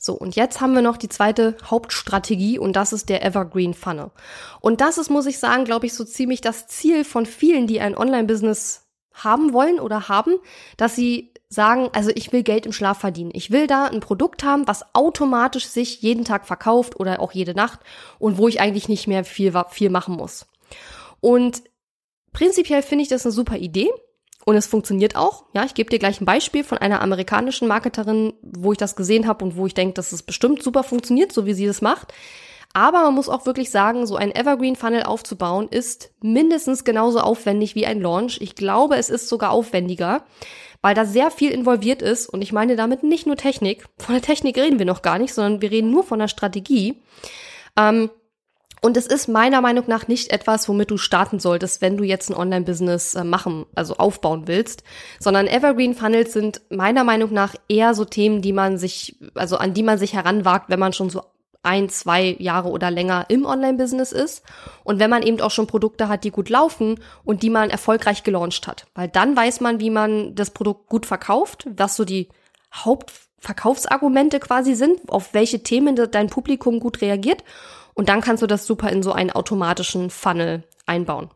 So, 0.05 0.15
und 0.15 0.35
jetzt 0.35 0.61
haben 0.61 0.75
wir 0.75 0.83
noch 0.83 0.97
die 0.97 1.09
zweite 1.09 1.57
Hauptstrategie 1.65 2.59
und 2.59 2.75
das 2.75 2.93
ist 2.93 3.09
der 3.09 3.25
Evergreen 3.25 3.73
Funnel. 3.73 4.11
Und 4.61 4.81
das 4.81 4.99
ist, 4.99 5.11
muss 5.11 5.27
ich 5.27 5.39
sagen, 5.39 5.65
glaube 5.65 5.87
ich, 5.87 5.95
so 5.95 6.03
ziemlich 6.03 6.41
das 6.41 6.67
Ziel 6.67 7.05
von 7.05 7.25
vielen, 7.25 7.69
die 7.69 7.81
ein 7.81 7.97
Online-Business 7.97 8.89
haben 9.15 9.53
wollen 9.53 9.79
oder 9.79 10.09
haben, 10.09 10.35
dass 10.77 10.97
sie 10.97 11.33
sagen, 11.49 11.89
also 11.93 12.11
ich 12.17 12.33
will 12.33 12.43
Geld 12.43 12.67
im 12.67 12.73
Schlaf 12.73 12.99
verdienen. 12.99 13.31
Ich 13.33 13.53
will 13.53 13.69
da 13.69 13.85
ein 13.85 14.01
Produkt 14.01 14.43
haben, 14.43 14.67
was 14.67 14.93
automatisch 14.93 15.67
sich 15.69 16.03
jeden 16.03 16.25
Tag 16.25 16.49
verkauft 16.49 16.99
oder 16.99 17.21
auch 17.21 17.31
jede 17.31 17.55
Nacht 17.55 17.79
und 18.19 18.39
wo 18.39 18.49
ich 18.49 18.61
eigentlich 18.61 18.89
nicht 18.89 19.07
mehr 19.07 19.25
viel, 19.25 19.53
viel 19.71 19.91
machen 19.91 20.17
muss. 20.17 20.47
Und 21.21 21.63
prinzipiell 22.33 22.83
finde 22.83 23.03
ich 23.03 23.09
das 23.09 23.25
eine 23.25 23.33
super 23.33 23.57
Idee. 23.57 23.89
Und 24.45 24.57
es 24.57 24.67
funktioniert 24.67 25.15
auch. 25.17 25.45
Ja, 25.55 25.65
ich 25.65 25.75
gebe 25.75 25.91
dir 25.91 25.99
gleich 25.99 26.21
ein 26.21 26.27
Beispiel 26.27 26.65
von 26.65 26.79
einer 26.79 27.01
amerikanischen 27.01 27.69
Marketerin, 27.69 28.33
wo 28.43 28.73
ich 28.73 28.79
das 28.79 28.97
gesehen 28.97 29.27
habe 29.27 29.45
und 29.45 29.57
wo 29.57 29.67
ich 29.67 29.75
denke, 29.75 29.95
dass 29.95 30.13
es 30.13 30.23
bestimmt 30.23 30.63
super 30.63 30.83
funktioniert, 30.83 31.33
so 31.33 31.47
wie 31.47 31.55
sie 31.55 31.67
das 31.67 31.81
macht. 31.81 32.13
Aber 32.73 33.03
man 33.03 33.15
muss 33.15 33.29
auch 33.29 33.45
wirklich 33.45 33.71
sagen, 33.71 34.07
so 34.07 34.17
ein 34.17 34.35
Evergreen 34.35 34.77
Funnel 34.77 35.03
aufzubauen 35.03 35.69
ist 35.69 36.11
mindestens 36.23 36.85
genauso 36.85 37.21
aufwendig 37.21 37.75
wie 37.75 37.87
ein 37.87 38.01
Launch. 38.01 38.39
Ich 38.41 38.55
glaube, 38.55 38.97
es 38.97 39.11
ist 39.11 39.29
sogar 39.29 39.51
aufwendiger, 39.51 40.25
weil 40.81 40.95
da 40.95 41.05
sehr 41.05 41.31
viel 41.31 41.51
involviert 41.51 42.01
ist. 42.01 42.29
Und 42.29 42.41
ich 42.41 42.53
meine 42.53 42.75
damit 42.75 43.03
nicht 43.03 43.27
nur 43.27 43.37
Technik. 43.37 43.85
Von 43.99 44.15
der 44.15 44.23
Technik 44.23 44.57
reden 44.57 44.79
wir 44.79 44.87
noch 44.87 45.03
gar 45.03 45.19
nicht, 45.19 45.35
sondern 45.35 45.61
wir 45.61 45.71
reden 45.71 45.91
nur 45.91 46.03
von 46.03 46.19
der 46.19 46.29
Strategie. 46.29 46.97
Ähm, 47.77 48.11
und 48.85 48.97
es 48.97 49.07
ist 49.07 49.29
meiner 49.29 49.61
Meinung 49.61 49.85
nach 49.87 50.09
nicht 50.09 50.33
etwas, 50.33 50.69
womit 50.69 50.91
du 50.91 50.97
starten 50.97 51.39
solltest, 51.39 51.81
wenn 51.81 51.97
du 51.97 52.03
jetzt 52.03 52.31
ein 52.31 52.37
Online-Business 52.37 53.15
äh, 53.15 53.23
machen, 53.23 53.65
also 53.77 53.95
aufbauen 53.95 54.49
willst, 54.49 54.83
sondern 55.21 55.47
Evergreen 55.47 55.95
Funnels 55.95 56.33
sind 56.33 56.61
meiner 56.69 57.05
Meinung 57.05 57.33
nach 57.33 57.55
eher 57.69 57.95
so 57.95 58.05
Themen, 58.05 58.43
die 58.43 58.53
man 58.53 58.79
sich, 58.79 59.17
also 59.35 59.57
an 59.57 59.73
die 59.73 59.85
man 59.85 59.99
sich 59.99 60.15
heranwagt, 60.15 60.69
wenn 60.69 60.81
man 60.81 60.93
schon 60.93 61.11
so 61.11 61.23
ein, 61.63 61.91
zwei 61.91 62.35
Jahre 62.41 62.71
oder 62.71 62.91
länger 62.91 63.27
im 63.29 63.47
Online-Business 63.47 64.11
ist 64.11 64.43
und 64.83 64.99
wenn 64.99 65.11
man 65.11 65.23
eben 65.23 65.41
auch 65.41 65.53
schon 65.53 65.69
Produkte 65.69 66.09
hat, 66.09 66.25
die 66.25 66.33
gut 66.33 66.49
laufen 66.49 66.99
und 67.23 67.45
die 67.45 67.51
man 67.51 67.71
erfolgreich 67.71 68.25
gelauncht 68.25 68.67
hat. 68.67 68.87
Weil 68.97 69.07
dann 69.07 69.37
weiß 69.37 69.61
man, 69.61 69.79
wie 69.79 69.91
man 69.91 70.35
das 70.35 70.51
Produkt 70.51 70.89
gut 70.89 71.07
verkauft, 71.07 71.69
was 71.77 71.95
so 71.95 72.05
die 72.05 72.31
Hauptverkaufsargumente 72.75 74.41
quasi 74.41 74.75
sind, 74.75 75.09
auf 75.09 75.35
welche 75.35 75.63
Themen 75.63 75.95
dein 75.95 76.31
Publikum 76.31 76.81
gut 76.81 77.01
reagiert 77.01 77.45
und 77.95 78.09
dann 78.09 78.21
kannst 78.21 78.43
du 78.43 78.47
das 78.47 78.67
super 78.67 78.91
in 78.91 79.03
so 79.03 79.13
einen 79.13 79.31
automatischen 79.31 80.11
Funnel 80.11 80.65
einbauen. 80.87 81.31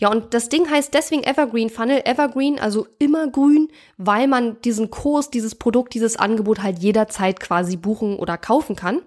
Ja, 0.00 0.10
und 0.10 0.32
das 0.32 0.48
Ding 0.48 0.70
heißt 0.70 0.94
deswegen 0.94 1.24
Evergreen 1.24 1.68
Funnel. 1.68 2.00
Evergreen, 2.06 2.58
also 2.58 2.86
immer 2.98 3.28
grün, 3.28 3.68
weil 3.98 4.28
man 4.28 4.60
diesen 4.62 4.90
Kurs, 4.90 5.28
dieses 5.28 5.54
Produkt, 5.56 5.92
dieses 5.92 6.16
Angebot 6.16 6.62
halt 6.62 6.78
jederzeit 6.78 7.38
quasi 7.38 7.76
buchen 7.76 8.16
oder 8.16 8.38
kaufen 8.38 8.76
kann. 8.76 9.02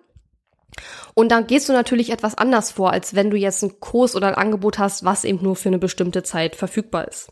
Und 1.15 1.31
dann 1.31 1.47
gehst 1.47 1.67
du 1.67 1.73
natürlich 1.73 2.11
etwas 2.11 2.35
anders 2.35 2.71
vor, 2.71 2.91
als 2.91 3.15
wenn 3.15 3.31
du 3.31 3.37
jetzt 3.37 3.63
einen 3.63 3.79
Kurs 3.79 4.15
oder 4.15 4.27
ein 4.27 4.35
Angebot 4.35 4.77
hast, 4.77 5.03
was 5.03 5.23
eben 5.23 5.41
nur 5.41 5.55
für 5.55 5.69
eine 5.69 5.79
bestimmte 5.79 6.21
Zeit 6.21 6.55
verfügbar 6.55 7.07
ist. 7.07 7.31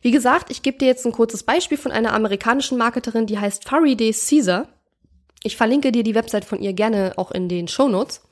Wie 0.00 0.10
gesagt, 0.10 0.50
ich 0.50 0.62
gebe 0.62 0.78
dir 0.78 0.86
jetzt 0.86 1.04
ein 1.04 1.12
kurzes 1.12 1.42
Beispiel 1.42 1.76
von 1.76 1.92
einer 1.92 2.14
amerikanischen 2.14 2.78
Marketerin, 2.78 3.26
die 3.26 3.38
heißt 3.38 3.68
Fariday 3.68 4.12
Caesar. 4.12 4.68
Ich 5.42 5.56
verlinke 5.56 5.92
dir 5.92 6.02
die 6.02 6.14
Website 6.14 6.44
von 6.44 6.60
ihr 6.60 6.72
gerne 6.72 7.14
auch 7.16 7.30
in 7.30 7.48
den 7.48 7.68
Show 7.68 7.88
Notes. 7.88 8.22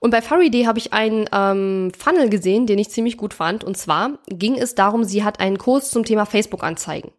Und 0.00 0.10
bei 0.10 0.22
Fariday 0.22 0.64
habe 0.64 0.78
ich 0.78 0.92
einen 0.92 1.28
ähm, 1.32 1.92
Funnel 1.96 2.28
gesehen, 2.28 2.66
den 2.66 2.78
ich 2.78 2.90
ziemlich 2.90 3.16
gut 3.16 3.34
fand. 3.34 3.64
Und 3.64 3.76
zwar 3.76 4.18
ging 4.28 4.56
es 4.56 4.74
darum, 4.74 5.04
sie 5.04 5.24
hat 5.24 5.40
einen 5.40 5.58
Kurs 5.58 5.90
zum 5.90 6.04
Thema 6.04 6.24
Facebook-Anzeigen. 6.24 7.10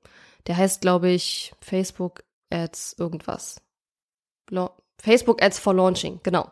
Der 0.48 0.56
heißt, 0.56 0.82
glaube 0.82 1.10
ich, 1.10 1.54
Facebook 1.60 2.24
Ads 2.50 2.96
irgendwas. 2.98 3.62
La 4.50 4.72
Facebook 5.02 5.42
Ads 5.42 5.60
for 5.60 5.74
Launching, 5.74 6.20
genau. 6.24 6.50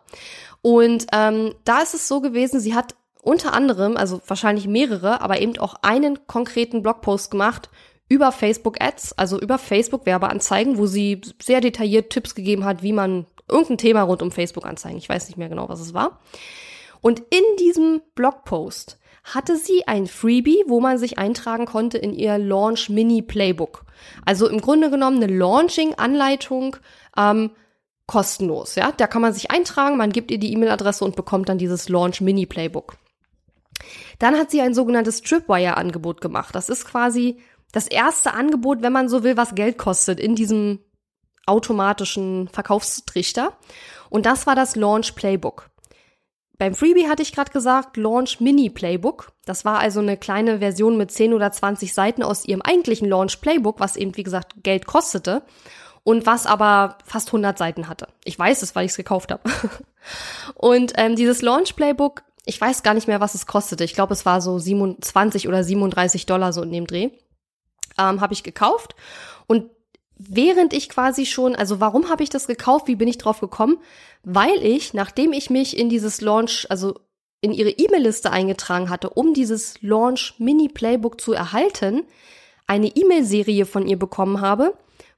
Und 0.62 1.08
ähm, 1.12 1.54
da 1.66 1.82
ist 1.82 1.94
es 1.94 2.08
so 2.08 2.22
gewesen, 2.22 2.60
sie 2.60 2.76
hat 2.76 2.96
unter 3.22 3.54
anderem, 3.54 3.98
also 3.98 4.22
wahrscheinlich 4.26 4.68
mehrere, 4.68 5.20
aber 5.20 5.42
eben 5.42 5.58
auch 5.58 5.76
einen 5.82 6.26
konkreten 6.28 6.82
Blogpost 6.82 7.30
gemacht 7.30 7.70
über 8.10 8.32
Facebook 8.32 8.82
Ads, 8.82 9.14
also 9.14 9.40
über 9.40 9.58
Facebook 9.58 10.06
Werbeanzeigen, 10.06 10.78
wo 10.78 10.86
sie 10.86 11.22
sehr 11.42 11.62
detailliert 11.62 12.10
Tipps 12.10 12.36
gegeben 12.36 12.64
hat, 12.66 12.84
wie 12.84 12.94
man 12.94 13.26
irgendein 13.50 13.78
Thema 13.78 14.04
rund 14.04 14.22
um 14.22 14.32
Facebook 14.32 14.66
Anzeigen, 14.66 14.98
ich 14.98 15.10
weiß 15.10 15.28
nicht 15.28 15.38
mehr 15.38 15.50
genau, 15.50 15.70
was 15.70 15.80
es 15.80 15.94
war. 15.94 16.20
Und 17.02 17.20
in 17.20 17.44
diesem 17.60 18.02
Blogpost 18.16 18.98
hatte 19.24 19.58
sie 19.58 19.88
ein 19.88 20.08
Freebie, 20.08 20.64
wo 20.68 20.80
man 20.80 20.98
sich 20.98 21.18
eintragen 21.18 21.66
konnte 21.66 21.98
in 21.98 22.14
ihr 22.14 22.38
Launch 22.38 22.90
Mini 22.90 23.22
Playbook. 23.22 23.86
Also 24.26 24.48
im 24.48 24.62
Grunde 24.62 24.90
genommen 24.90 25.22
eine 25.22 25.34
Launching-Anleitung 25.34 26.78
ähm, 27.18 27.52
kostenlos. 28.06 28.76
Ja, 28.76 28.94
da 28.96 29.06
kann 29.06 29.22
man 29.22 29.34
sich 29.34 29.52
eintragen, 29.52 29.98
man 29.98 30.12
gibt 30.12 30.32
ihr 30.32 30.40
die 30.40 30.54
E-Mail-Adresse 30.54 31.04
und 31.04 31.18
bekommt 31.18 31.50
dann 31.50 31.58
dieses 31.58 31.90
Launch 31.90 32.22
Mini 32.22 32.46
Playbook. 32.46 32.96
Dann 34.18 34.36
hat 34.36 34.50
sie 34.50 34.62
ein 34.62 34.74
sogenanntes 34.74 35.22
Tripwire-Angebot 35.22 36.22
gemacht. 36.22 36.56
Das 36.56 36.70
ist 36.70 36.86
quasi 36.86 37.38
das 37.72 37.88
erste 37.88 38.34
Angebot, 38.34 38.82
wenn 38.82 38.94
man 38.94 39.10
so 39.10 39.24
will, 39.24 39.38
was 39.38 39.56
Geld 39.56 39.78
kostet 39.78 40.20
in 40.20 40.36
diesem 40.36 40.80
automatischen 41.46 42.48
Verkaufstrichter. 42.50 43.54
Und 44.10 44.26
das 44.26 44.48
war 44.48 44.56
das 44.56 44.76
Launch 44.76 45.16
Playbook. 45.16 45.70
Beim 46.58 46.74
Freebie 46.74 47.08
hatte 47.08 47.22
ich 47.22 47.34
gerade 47.34 47.52
gesagt, 47.52 47.98
Launch 47.98 48.40
Mini 48.40 48.70
Playbook. 48.70 49.32
Das 49.46 49.64
war 49.64 49.80
also 49.80 50.00
eine 50.00 50.18
kleine 50.18 50.60
Version 50.60 50.98
mit 50.98 51.12
10 51.12 51.34
oder 51.34 51.52
20 51.52 51.94
Seiten 51.94 52.24
aus 52.24 52.46
ihrem 52.46 52.64
eigentlichen 52.64 53.08
Launch 53.08 53.42
Playbook, 53.42 53.80
was 53.80 53.96
eben, 53.96 54.18
wie 54.18 54.24
gesagt, 54.24 54.54
Geld 54.64 54.88
kostete 54.88 55.44
und 56.04 56.26
was 56.26 56.48
aber 56.48 56.98
fast 57.06 57.28
100 57.28 57.58
Seiten 57.58 57.88
hatte. 57.88 58.08
Ich 58.24 58.40
weiß 58.40 58.64
es, 58.64 58.76
weil 58.76 58.86
ich 58.86 58.92
es 58.92 58.98
gekauft 58.98 59.32
habe. 59.32 59.44
und 60.56 60.94
ähm, 60.96 61.16
dieses 61.16 61.44
Launch 61.44 61.76
Playbook, 61.76 62.24
ich 62.46 62.60
weiß 62.60 62.82
gar 62.82 62.96
nicht 62.96 63.08
mehr, 63.08 63.20
was 63.20 63.36
es 63.36 63.46
kostete. 63.46 63.84
Ich 63.84 63.94
glaube, 63.94 64.14
es 64.14 64.26
war 64.26 64.42
so 64.42 64.58
27 64.58 65.48
oder 65.48 65.64
37 65.64 66.26
Dollar 66.26 66.54
so 66.54 66.64
in 66.64 66.72
dem 66.72 66.88
Dreh. 66.88 67.12
Ähm, 68.00 68.22
habe 68.22 68.34
ich 68.34 68.44
gekauft 68.44 68.96
und 69.48 69.70
während 70.18 70.74
ich 70.74 70.90
quasi 70.90 71.26
schon, 71.26 71.56
also 71.56 71.80
warum 71.80 72.10
habe 72.10 72.24
ich 72.24 72.30
das 72.30 72.48
gekauft, 72.48 72.88
wie 72.88 72.96
bin 72.96 73.08
ich 73.08 73.18
drauf 73.18 73.40
gekommen? 73.40 73.78
Weil 74.24 74.64
ich, 74.64 74.94
nachdem 74.94 75.34
ich 75.34 75.50
mich 75.50 75.78
in 75.78 75.90
dieses 75.90 76.22
Launch, 76.22 76.66
also 76.70 77.00
in 77.42 77.54
ihre 77.54 77.70
E-Mail-Liste 77.70 78.32
eingetragen 78.32 78.90
hatte, 78.90 79.12
um 79.12 79.34
dieses 79.34 79.82
Launch 79.82 80.34
Mini 80.40 80.70
Playbook 80.70 81.22
zu 81.22 81.34
erhalten, 81.34 82.04
eine 82.66 82.88
E-Mail-Serie 82.88 83.66
von 83.66 83.88
ihr 83.88 83.98
bekommen 83.98 84.42
habe, 84.42 84.74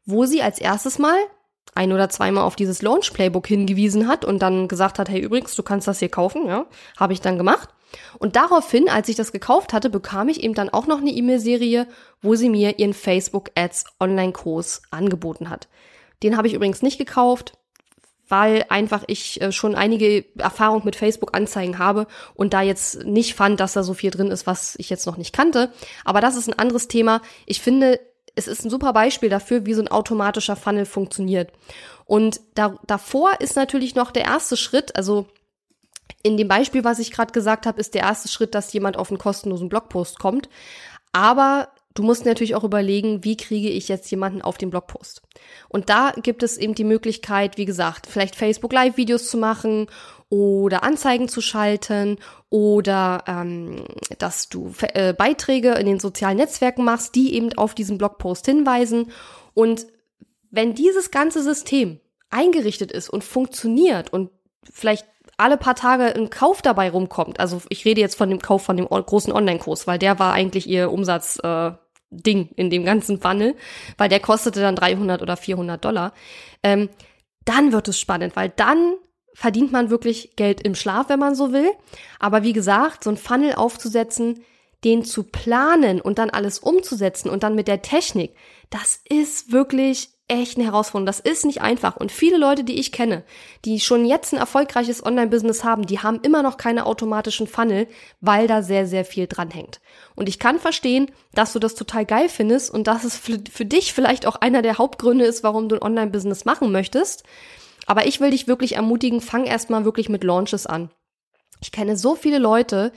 wo 0.06 0.26
sie 0.26 0.42
als 0.42 0.60
erstes 0.60 1.00
mal 1.00 1.18
ein 1.76 1.94
oder 1.94 2.10
zweimal 2.10 2.44
auf 2.44 2.56
dieses 2.56 2.82
Launch 2.82 3.14
Playbook 3.14 3.48
hingewiesen 3.48 4.08
hat 4.08 4.26
und 4.26 4.42
dann 4.42 4.68
gesagt 4.68 5.00
hat, 5.00 5.08
hey 5.08 5.20
übrigens, 5.22 5.56
du 5.56 5.64
kannst 5.64 5.88
das 5.88 6.00
hier 6.00 6.10
kaufen, 6.10 6.48
ja, 6.48 6.66
habe 6.98 7.14
ich 7.14 7.22
dann 7.22 7.38
gemacht. 7.38 7.70
Und 8.18 8.36
daraufhin, 8.36 8.90
als 8.90 9.10
ich 9.10 9.16
das 9.16 9.32
gekauft 9.32 9.74
hatte, 9.74 9.90
bekam 9.90 10.30
ich 10.30 10.44
eben 10.44 10.54
dann 10.54 10.70
auch 10.70 10.88
noch 10.88 11.00
eine 11.00 11.12
E-Mail-Serie, 11.12 11.88
wo 12.22 12.36
sie 12.36 12.50
mir 12.50 12.80
ihren 12.80 12.94
Facebook 12.94 13.52
Ads 13.56 13.86
Online-Kurs 14.00 14.84
angeboten 14.92 15.50
hat. 15.50 15.68
Den 16.24 16.38
habe 16.38 16.48
ich 16.48 16.54
übrigens 16.54 16.82
nicht 16.82 16.98
gekauft, 16.98 17.54
weil 18.28 18.66
einfach 18.70 19.04
ich 19.08 19.42
äh, 19.42 19.52
schon 19.52 19.76
einige 19.76 20.26
Erfahrung 20.38 20.84
mit 20.86 20.96
Facebook-Anzeigen 20.96 21.80
habe 21.80 22.08
und 22.36 22.54
da 22.54 22.62
jetzt 22.62 23.04
nicht 23.06 23.34
fand, 23.34 23.60
dass 23.60 23.74
da 23.74 23.84
so 23.84 23.94
viel 23.94 24.12
drin 24.12 24.32
ist, 24.32 24.46
was 24.46 24.76
ich 24.78 24.90
jetzt 24.90 25.08
noch 25.08 25.18
nicht 25.18 25.34
kannte. 25.34 25.72
Aber 26.06 26.22
das 26.22 26.36
ist 26.36 26.48
ein 26.48 26.60
anderes 26.60 26.88
Thema. 26.88 27.22
Ich 27.46 27.62
finde, 27.62 28.00
es 28.36 28.48
ist 28.48 28.64
ein 28.64 28.70
super 28.70 28.94
Beispiel 28.94 29.30
dafür, 29.30 29.66
wie 29.66 29.74
so 29.74 29.82
ein 29.82 29.88
automatischer 29.88 30.56
Funnel 30.56 30.86
funktioniert. 30.86 31.52
Und 32.06 32.42
da, 32.56 32.78
davor 32.86 33.42
ist 33.42 33.56
natürlich 33.56 33.96
noch 33.96 34.12
der 34.12 34.26
erste 34.26 34.58
Schritt, 34.58 34.96
also 34.96 35.28
in 36.24 36.38
dem 36.38 36.48
Beispiel, 36.48 36.84
was 36.84 37.00
ich 37.00 37.12
gerade 37.12 37.32
gesagt 37.32 37.66
habe, 37.66 37.80
ist 37.80 37.94
der 37.94 38.02
erste 38.02 38.28
Schritt, 38.28 38.54
dass 38.56 38.74
jemand 38.74 38.98
auf 38.98 39.10
einen 39.10 39.20
kostenlosen 39.20 39.70
Blogpost 39.70 40.20
kommt. 40.20 40.50
Aber 41.12 41.70
du 41.94 42.04
musst 42.04 42.26
natürlich 42.26 42.56
auch 42.56 42.64
überlegen, 42.64 43.24
wie 43.24 43.38
kriege 43.38 43.70
ich 43.70 43.88
jetzt 43.88 44.10
jemanden 44.12 44.42
auf 44.42 44.58
den 44.58 44.70
Blogpost. 44.70 45.22
Und 45.70 45.90
da 45.90 46.14
gibt 46.22 46.44
es 46.44 46.58
eben 46.58 46.76
die 46.76 46.84
Möglichkeit, 46.84 47.58
wie 47.58 47.66
gesagt, 47.66 48.08
vielleicht 48.08 48.36
Facebook 48.36 48.74
Live-Videos 48.74 49.30
zu 49.30 49.38
machen 49.38 49.88
oder 50.30 50.84
Anzeigen 50.84 51.28
zu 51.28 51.42
schalten 51.42 52.18
oder 52.50 53.24
ähm, 53.28 53.86
dass 54.20 54.50
du 54.50 54.74
äh, 54.94 55.14
Beiträge 55.14 55.72
in 55.74 55.88
den 55.88 56.00
sozialen 56.00 56.38
Netzwerken 56.38 56.84
machst, 56.84 57.16
die 57.16 57.34
eben 57.34 57.54
auf 57.54 57.74
diesen 57.74 57.98
Blogpost 57.98 58.46
hinweisen. 58.46 59.12
Und 59.54 59.88
wenn 60.52 60.76
dieses 60.76 61.12
ganze 61.12 61.42
System 61.42 62.00
eingerichtet 62.30 62.92
ist 62.92 63.10
und 63.10 63.24
funktioniert 63.24 64.14
und 64.14 64.30
vielleicht 64.72 65.08
alle 65.40 65.58
paar 65.58 65.76
Tage 65.76 66.16
ein 66.16 66.30
Kauf 66.30 66.62
dabei 66.62 66.90
rumkommt, 66.90 67.40
also 67.40 67.62
ich 67.70 67.86
rede 67.86 68.02
jetzt 68.02 68.16
von 68.16 68.30
dem 68.30 68.42
Kauf 68.42 68.64
von 68.64 68.78
dem 68.78 68.88
großen 68.88 69.34
Online-Kurs, 69.34 69.88
weil 69.88 70.00
der 70.00 70.20
war 70.20 70.34
eigentlich 70.34 70.68
ihr 70.68 70.92
Umsatz 70.92 71.40
äh, 71.44 71.72
Ding 72.12 72.50
in 72.56 72.70
dem 72.70 72.86
ganzen 72.86 73.22
Funnel, 73.22 73.56
weil 73.98 74.10
der 74.10 74.20
kostete 74.20 74.62
dann 74.62 74.76
300 74.76 75.22
oder 75.22 75.38
400 75.38 75.84
Dollar, 75.84 76.14
ähm, 76.64 76.90
dann 77.46 77.72
wird 77.72 77.88
es 77.88 78.00
spannend, 78.00 78.36
weil 78.36 78.50
dann 78.50 78.96
verdient 79.34 79.72
man 79.72 79.90
wirklich 79.90 80.36
Geld 80.36 80.62
im 80.62 80.76
Schlaf, 80.76 81.10
wenn 81.10 81.20
man 81.20 81.36
so 81.36 81.54
will. 81.54 81.72
Aber 82.20 82.44
wie 82.44 82.54
gesagt, 82.54 83.04
so 83.04 83.10
ein 83.10 83.18
Funnel 83.18 83.54
aufzusetzen, 83.56 84.44
den 84.84 85.04
zu 85.04 85.24
planen 85.24 86.02
und 86.02 86.20
dann 86.20 86.30
alles 86.30 86.60
umzusetzen 86.60 87.30
und 87.30 87.44
dann 87.44 87.56
mit 87.56 87.68
der 87.68 87.82
Technik, 87.82 88.36
das 88.70 89.02
ist 89.08 89.52
wirklich 89.52 90.10
echt 90.30 90.58
eine 90.58 90.66
Herausforderung. 90.66 91.06
Das 91.06 91.20
ist 91.20 91.46
nicht 91.46 91.62
einfach. 91.62 91.98
Und 91.98 92.12
viele 92.12 92.38
Leute, 92.38 92.64
die 92.64 92.80
ich 92.80 92.92
kenne, 92.92 93.24
die 93.66 93.80
schon 93.80 94.06
jetzt 94.06 94.34
ein 94.34 94.40
erfolgreiches 94.40 95.06
Online-Business 95.06 95.64
haben, 95.64 95.86
die 95.86 96.00
haben 96.00 96.20
immer 96.22 96.44
noch 96.44 96.58
keine 96.58 96.86
automatischen 96.86 97.48
Funnel, 97.48 97.88
weil 98.22 98.48
da 98.48 98.62
sehr, 98.62 98.88
sehr 98.88 99.06
viel 99.06 99.28
dranhängt. 99.28 99.82
Und 100.16 100.30
ich 100.30 100.40
kann 100.40 100.60
verstehen, 100.60 101.12
dass 101.34 101.54
du 101.54 101.60
das 101.60 101.76
total 101.76 102.06
geil 102.06 102.30
findest 102.30 102.74
und 102.74 102.88
dass 102.88 103.04
es 103.04 103.18
für, 103.18 103.40
für 103.52 103.66
dich 103.66 103.94
vielleicht 103.94 104.26
auch 104.26 104.36
einer 104.36 104.62
der 104.62 104.78
Hauptgründe 104.78 105.26
ist, 105.26 105.44
warum 105.44 105.68
du 105.68 105.76
ein 105.76 105.82
Online-Business 105.82 106.46
machen 106.46 106.72
möchtest. 106.72 107.24
Aber 107.86 108.06
ich 108.06 108.20
will 108.20 108.32
dich 108.32 108.48
wirklich 108.48 108.76
ermutigen, 108.76 109.22
fang 109.22 109.46
erstmal 109.46 109.84
wirklich 109.84 110.10
mit 110.10 110.24
Launches 110.24 110.68
an. 110.68 110.92
Ich 111.62 111.72
kenne 111.72 111.98
so 111.98 112.16
viele 112.16 112.38
Leute, 112.38 112.94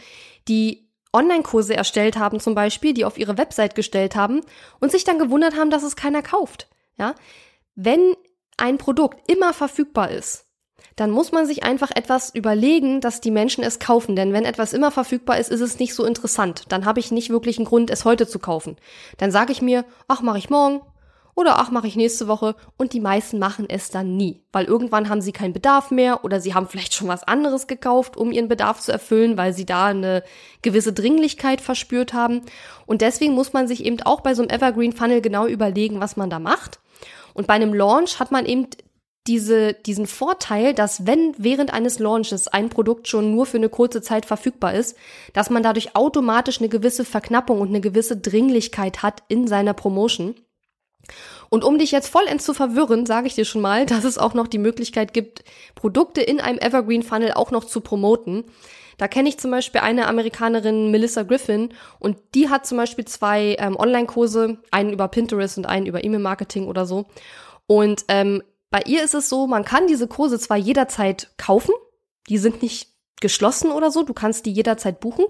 die 0.48 0.88
Online-Kurse 1.12 1.74
erstellt 1.74 2.16
haben 2.16 2.40
zum 2.40 2.54
Beispiel, 2.54 2.94
die 2.94 3.04
auf 3.04 3.18
ihre 3.18 3.36
Website 3.36 3.74
gestellt 3.74 4.16
haben 4.16 4.40
und 4.80 4.92
sich 4.92 5.04
dann 5.04 5.18
gewundert 5.18 5.56
haben, 5.56 5.70
dass 5.70 5.82
es 5.82 5.96
keiner 5.96 6.22
kauft. 6.22 6.68
Ja, 6.98 7.14
wenn 7.74 8.14
ein 8.56 8.78
Produkt 8.78 9.30
immer 9.30 9.52
verfügbar 9.52 10.10
ist, 10.10 10.46
dann 10.96 11.10
muss 11.10 11.32
man 11.32 11.46
sich 11.46 11.62
einfach 11.62 11.90
etwas 11.94 12.34
überlegen, 12.34 13.00
dass 13.00 13.20
die 13.20 13.30
Menschen 13.30 13.64
es 13.64 13.78
kaufen. 13.78 14.14
Denn 14.14 14.32
wenn 14.32 14.44
etwas 14.44 14.72
immer 14.72 14.90
verfügbar 14.90 15.38
ist, 15.38 15.50
ist 15.50 15.60
es 15.60 15.78
nicht 15.78 15.94
so 15.94 16.04
interessant. 16.04 16.64
Dann 16.68 16.84
habe 16.84 17.00
ich 17.00 17.10
nicht 17.10 17.30
wirklich 17.30 17.56
einen 17.58 17.66
Grund, 17.66 17.90
es 17.90 18.04
heute 18.04 18.26
zu 18.26 18.38
kaufen. 18.38 18.76
Dann 19.16 19.30
sage 19.30 19.52
ich 19.52 19.62
mir, 19.62 19.84
ach, 20.08 20.20
mache 20.20 20.38
ich 20.38 20.50
morgen 20.50 20.82
oder 21.34 21.58
ach, 21.58 21.70
mache 21.70 21.86
ich 21.86 21.96
nächste 21.96 22.28
Woche. 22.28 22.54
Und 22.76 22.92
die 22.92 23.00
meisten 23.00 23.38
machen 23.38 23.66
es 23.68 23.90
dann 23.90 24.16
nie, 24.16 24.42
weil 24.52 24.66
irgendwann 24.66 25.08
haben 25.08 25.22
sie 25.22 25.32
keinen 25.32 25.54
Bedarf 25.54 25.90
mehr 25.90 26.24
oder 26.24 26.40
sie 26.40 26.54
haben 26.54 26.68
vielleicht 26.68 26.94
schon 26.94 27.08
was 27.08 27.24
anderes 27.24 27.66
gekauft, 27.66 28.16
um 28.16 28.32
ihren 28.32 28.48
Bedarf 28.48 28.80
zu 28.80 28.92
erfüllen, 28.92 29.36
weil 29.36 29.54
sie 29.54 29.64
da 29.64 29.86
eine 29.86 30.22
gewisse 30.60 30.92
Dringlichkeit 30.92 31.60
verspürt 31.60 32.12
haben. 32.12 32.42
Und 32.86 33.00
deswegen 33.00 33.34
muss 33.34 33.52
man 33.52 33.66
sich 33.66 33.84
eben 33.84 34.00
auch 34.02 34.20
bei 34.20 34.34
so 34.34 34.42
einem 34.42 34.50
Evergreen 34.50 34.92
Funnel 34.92 35.22
genau 35.22 35.46
überlegen, 35.46 36.00
was 36.00 36.16
man 36.16 36.28
da 36.28 36.38
macht. 36.38 36.80
Und 37.34 37.46
bei 37.46 37.54
einem 37.54 37.72
Launch 37.72 38.20
hat 38.20 38.30
man 38.30 38.44
eben 38.44 38.68
diese, 39.26 39.72
diesen 39.72 40.06
Vorteil, 40.06 40.74
dass 40.74 41.06
wenn 41.06 41.34
während 41.38 41.72
eines 41.72 41.98
Launches 41.98 42.48
ein 42.48 42.68
Produkt 42.68 43.06
schon 43.08 43.30
nur 43.30 43.46
für 43.46 43.56
eine 43.56 43.68
kurze 43.68 44.02
Zeit 44.02 44.26
verfügbar 44.26 44.74
ist, 44.74 44.96
dass 45.32 45.48
man 45.48 45.62
dadurch 45.62 45.94
automatisch 45.94 46.58
eine 46.58 46.68
gewisse 46.68 47.04
Verknappung 47.04 47.60
und 47.60 47.68
eine 47.68 47.80
gewisse 47.80 48.16
Dringlichkeit 48.16 49.02
hat 49.02 49.22
in 49.28 49.46
seiner 49.46 49.74
Promotion. 49.74 50.34
Und 51.50 51.64
um 51.64 51.78
dich 51.78 51.90
jetzt 51.90 52.08
vollends 52.08 52.44
zu 52.44 52.54
verwirren, 52.54 53.06
sage 53.06 53.26
ich 53.26 53.34
dir 53.34 53.44
schon 53.44 53.60
mal, 53.60 53.86
dass 53.86 54.04
es 54.04 54.18
auch 54.18 54.34
noch 54.34 54.48
die 54.48 54.58
Möglichkeit 54.58 55.12
gibt, 55.12 55.44
Produkte 55.74 56.20
in 56.20 56.40
einem 56.40 56.58
Evergreen 56.58 57.02
Funnel 57.02 57.32
auch 57.32 57.50
noch 57.50 57.64
zu 57.64 57.80
promoten. 57.80 58.44
Da 58.98 59.08
kenne 59.08 59.28
ich 59.28 59.38
zum 59.38 59.50
Beispiel 59.50 59.80
eine 59.80 60.06
Amerikanerin, 60.06 60.90
Melissa 60.90 61.22
Griffin, 61.22 61.74
und 61.98 62.18
die 62.34 62.48
hat 62.48 62.66
zum 62.66 62.78
Beispiel 62.78 63.04
zwei 63.04 63.56
ähm, 63.58 63.76
Online-Kurse, 63.76 64.58
einen 64.70 64.92
über 64.92 65.08
Pinterest 65.08 65.58
und 65.58 65.66
einen 65.66 65.86
über 65.86 66.04
E-Mail-Marketing 66.04 66.66
oder 66.66 66.86
so. 66.86 67.06
Und 67.66 68.04
ähm, 68.08 68.42
bei 68.70 68.82
ihr 68.86 69.02
ist 69.02 69.14
es 69.14 69.28
so, 69.28 69.46
man 69.46 69.64
kann 69.64 69.86
diese 69.86 70.08
Kurse 70.08 70.38
zwar 70.38 70.56
jederzeit 70.56 71.30
kaufen, 71.36 71.74
die 72.28 72.38
sind 72.38 72.62
nicht 72.62 72.91
geschlossen 73.22 73.72
oder 73.72 73.90
so. 73.90 74.02
Du 74.02 74.12
kannst 74.12 74.44
die 74.44 74.52
jederzeit 74.52 75.00
buchen. 75.00 75.24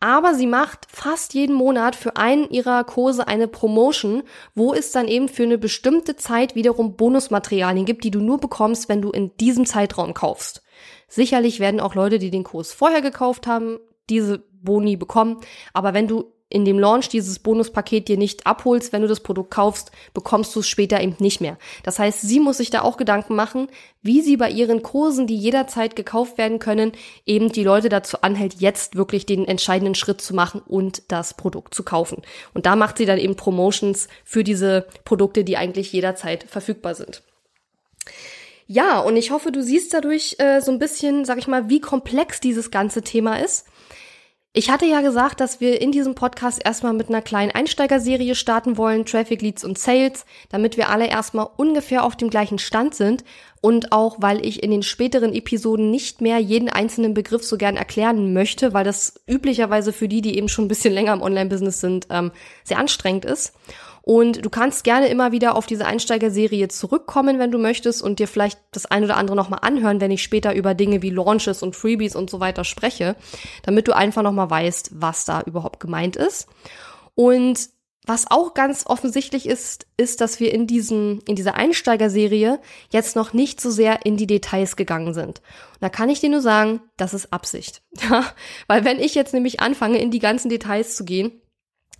Aber 0.00 0.34
sie 0.34 0.48
macht 0.48 0.86
fast 0.90 1.32
jeden 1.34 1.54
Monat 1.54 1.94
für 1.94 2.16
einen 2.16 2.50
ihrer 2.50 2.82
Kurse 2.82 3.28
eine 3.28 3.46
Promotion, 3.46 4.24
wo 4.54 4.74
es 4.74 4.90
dann 4.90 5.06
eben 5.06 5.28
für 5.28 5.44
eine 5.44 5.58
bestimmte 5.58 6.16
Zeit 6.16 6.56
wiederum 6.56 6.96
Bonusmaterialien 6.96 7.86
gibt, 7.86 8.02
die 8.02 8.10
du 8.10 8.20
nur 8.20 8.38
bekommst, 8.38 8.88
wenn 8.88 9.00
du 9.00 9.10
in 9.10 9.36
diesem 9.36 9.64
Zeitraum 9.64 10.12
kaufst. 10.12 10.62
Sicherlich 11.08 11.60
werden 11.60 11.80
auch 11.80 11.94
Leute, 11.94 12.18
die 12.18 12.30
den 12.30 12.44
Kurs 12.44 12.72
vorher 12.72 13.00
gekauft 13.00 13.46
haben, 13.46 13.78
diese 14.10 14.44
Boni 14.62 14.96
bekommen. 14.96 15.40
Aber 15.72 15.94
wenn 15.94 16.08
du 16.08 16.32
in 16.48 16.64
dem 16.64 16.78
Launch 16.78 17.08
dieses 17.08 17.40
Bonuspaket 17.40 18.06
dir 18.06 18.16
nicht 18.16 18.46
abholst, 18.46 18.92
wenn 18.92 19.02
du 19.02 19.08
das 19.08 19.20
Produkt 19.20 19.50
kaufst, 19.50 19.90
bekommst 20.14 20.54
du 20.54 20.60
es 20.60 20.68
später 20.68 21.00
eben 21.00 21.16
nicht 21.18 21.40
mehr. 21.40 21.58
Das 21.82 21.98
heißt, 21.98 22.20
sie 22.20 22.38
muss 22.38 22.58
sich 22.58 22.70
da 22.70 22.82
auch 22.82 22.96
Gedanken 22.96 23.34
machen, 23.34 23.68
wie 24.02 24.20
sie 24.22 24.36
bei 24.36 24.48
ihren 24.48 24.82
Kursen, 24.82 25.26
die 25.26 25.36
jederzeit 25.36 25.96
gekauft 25.96 26.38
werden 26.38 26.60
können, 26.60 26.92
eben 27.24 27.50
die 27.50 27.64
Leute 27.64 27.88
dazu 27.88 28.18
anhält, 28.20 28.60
jetzt 28.60 28.94
wirklich 28.94 29.26
den 29.26 29.44
entscheidenden 29.44 29.96
Schritt 29.96 30.20
zu 30.20 30.34
machen 30.34 30.62
und 30.64 31.02
das 31.08 31.34
Produkt 31.34 31.74
zu 31.74 31.82
kaufen. 31.82 32.22
Und 32.54 32.66
da 32.66 32.76
macht 32.76 32.98
sie 32.98 33.06
dann 33.06 33.18
eben 33.18 33.34
Promotions 33.34 34.06
für 34.24 34.44
diese 34.44 34.86
Produkte, 35.04 35.42
die 35.42 35.56
eigentlich 35.56 35.92
jederzeit 35.92 36.44
verfügbar 36.44 36.94
sind. 36.94 37.22
Ja, 38.68 38.98
und 38.98 39.16
ich 39.16 39.30
hoffe, 39.30 39.52
du 39.52 39.62
siehst 39.62 39.94
dadurch 39.94 40.36
äh, 40.38 40.60
so 40.60 40.72
ein 40.72 40.78
bisschen, 40.78 41.24
sag 41.24 41.38
ich 41.38 41.46
mal, 41.46 41.68
wie 41.68 41.80
komplex 41.80 42.40
dieses 42.40 42.70
ganze 42.70 43.02
Thema 43.02 43.40
ist. 43.40 43.66
Ich 44.58 44.70
hatte 44.70 44.86
ja 44.86 45.02
gesagt, 45.02 45.40
dass 45.40 45.60
wir 45.60 45.82
in 45.82 45.92
diesem 45.92 46.14
Podcast 46.14 46.64
erstmal 46.64 46.94
mit 46.94 47.10
einer 47.10 47.20
kleinen 47.20 47.50
Einsteigerserie 47.50 48.34
starten 48.34 48.78
wollen, 48.78 49.04
Traffic 49.04 49.42
Leads 49.42 49.64
und 49.64 49.76
Sales, 49.76 50.24
damit 50.48 50.78
wir 50.78 50.88
alle 50.88 51.08
erstmal 51.08 51.46
ungefähr 51.58 52.02
auf 52.02 52.16
dem 52.16 52.30
gleichen 52.30 52.58
Stand 52.58 52.94
sind 52.94 53.22
und 53.60 53.92
auch, 53.92 54.16
weil 54.20 54.46
ich 54.46 54.62
in 54.62 54.70
den 54.70 54.82
späteren 54.82 55.34
Episoden 55.34 55.90
nicht 55.90 56.22
mehr 56.22 56.38
jeden 56.38 56.70
einzelnen 56.70 57.12
Begriff 57.12 57.44
so 57.44 57.58
gern 57.58 57.76
erklären 57.76 58.32
möchte, 58.32 58.72
weil 58.72 58.84
das 58.84 59.20
üblicherweise 59.26 59.92
für 59.92 60.08
die, 60.08 60.22
die 60.22 60.38
eben 60.38 60.48
schon 60.48 60.64
ein 60.64 60.68
bisschen 60.68 60.94
länger 60.94 61.12
im 61.12 61.20
Online-Business 61.20 61.82
sind, 61.82 62.06
ähm, 62.08 62.32
sehr 62.64 62.78
anstrengend 62.78 63.26
ist. 63.26 63.52
Und 64.08 64.44
du 64.44 64.50
kannst 64.50 64.84
gerne 64.84 65.08
immer 65.08 65.32
wieder 65.32 65.56
auf 65.56 65.66
diese 65.66 65.84
Einsteigerserie 65.84 66.68
zurückkommen, 66.68 67.40
wenn 67.40 67.50
du 67.50 67.58
möchtest 67.58 68.04
und 68.04 68.20
dir 68.20 68.28
vielleicht 68.28 68.60
das 68.70 68.86
ein 68.86 69.02
oder 69.02 69.16
andere 69.16 69.34
nochmal 69.34 69.58
anhören, 69.62 70.00
wenn 70.00 70.12
ich 70.12 70.22
später 70.22 70.54
über 70.54 70.74
Dinge 70.74 71.02
wie 71.02 71.10
Launches 71.10 71.60
und 71.60 71.74
Freebies 71.74 72.14
und 72.14 72.30
so 72.30 72.38
weiter 72.38 72.62
spreche, 72.62 73.16
damit 73.64 73.88
du 73.88 73.96
einfach 73.96 74.22
nochmal 74.22 74.48
weißt, 74.48 74.90
was 74.94 75.24
da 75.24 75.40
überhaupt 75.40 75.80
gemeint 75.80 76.14
ist. 76.14 76.46
Und 77.16 77.68
was 78.06 78.30
auch 78.30 78.54
ganz 78.54 78.86
offensichtlich 78.86 79.44
ist, 79.44 79.88
ist, 79.96 80.20
dass 80.20 80.38
wir 80.38 80.54
in 80.54 80.68
diesen, 80.68 81.20
in 81.22 81.34
dieser 81.34 81.56
Einsteigerserie 81.56 82.60
jetzt 82.92 83.16
noch 83.16 83.32
nicht 83.32 83.60
so 83.60 83.72
sehr 83.72 84.06
in 84.06 84.16
die 84.16 84.28
Details 84.28 84.76
gegangen 84.76 85.14
sind. 85.14 85.40
Und 85.40 85.80
da 85.80 85.88
kann 85.88 86.10
ich 86.10 86.20
dir 86.20 86.30
nur 86.30 86.42
sagen, 86.42 86.80
das 86.96 87.12
ist 87.12 87.32
Absicht. 87.32 87.82
Weil 88.68 88.84
wenn 88.84 89.00
ich 89.00 89.16
jetzt 89.16 89.34
nämlich 89.34 89.58
anfange, 89.58 89.98
in 89.98 90.12
die 90.12 90.20
ganzen 90.20 90.48
Details 90.48 90.94
zu 90.94 91.04
gehen, 91.04 91.42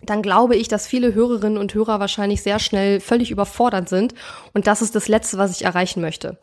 dann 0.02 0.22
glaube 0.22 0.56
ich, 0.56 0.68
dass 0.68 0.86
viele 0.86 1.14
Hörerinnen 1.14 1.58
und 1.58 1.74
Hörer 1.74 2.00
wahrscheinlich 2.00 2.42
sehr 2.42 2.58
schnell 2.58 3.00
völlig 3.00 3.30
überfordert 3.30 3.88
sind. 3.88 4.14
Und 4.52 4.66
das 4.66 4.82
ist 4.82 4.94
das 4.94 5.08
Letzte, 5.08 5.38
was 5.38 5.52
ich 5.52 5.64
erreichen 5.64 6.00
möchte. 6.00 6.38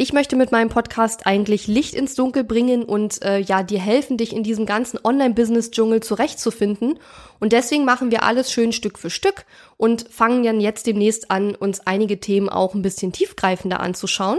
Ich 0.00 0.12
möchte 0.12 0.36
mit 0.36 0.52
meinem 0.52 0.68
Podcast 0.68 1.26
eigentlich 1.26 1.66
Licht 1.66 1.92
ins 1.94 2.14
Dunkel 2.14 2.44
bringen 2.44 2.84
und 2.84 3.20
äh, 3.24 3.38
ja 3.38 3.64
dir 3.64 3.80
helfen, 3.80 4.16
dich 4.16 4.32
in 4.32 4.44
diesem 4.44 4.64
ganzen 4.64 5.00
Online-Business-Dschungel 5.02 6.04
zurechtzufinden. 6.04 7.00
Und 7.40 7.52
deswegen 7.52 7.84
machen 7.84 8.12
wir 8.12 8.22
alles 8.22 8.52
schön 8.52 8.72
Stück 8.72 8.96
für 8.96 9.10
Stück 9.10 9.44
und 9.76 10.06
fangen 10.08 10.44
dann 10.44 10.60
jetzt 10.60 10.86
demnächst 10.86 11.32
an, 11.32 11.56
uns 11.56 11.80
einige 11.80 12.20
Themen 12.20 12.48
auch 12.48 12.74
ein 12.74 12.82
bisschen 12.82 13.10
tiefgreifender 13.10 13.80
anzuschauen. 13.80 14.38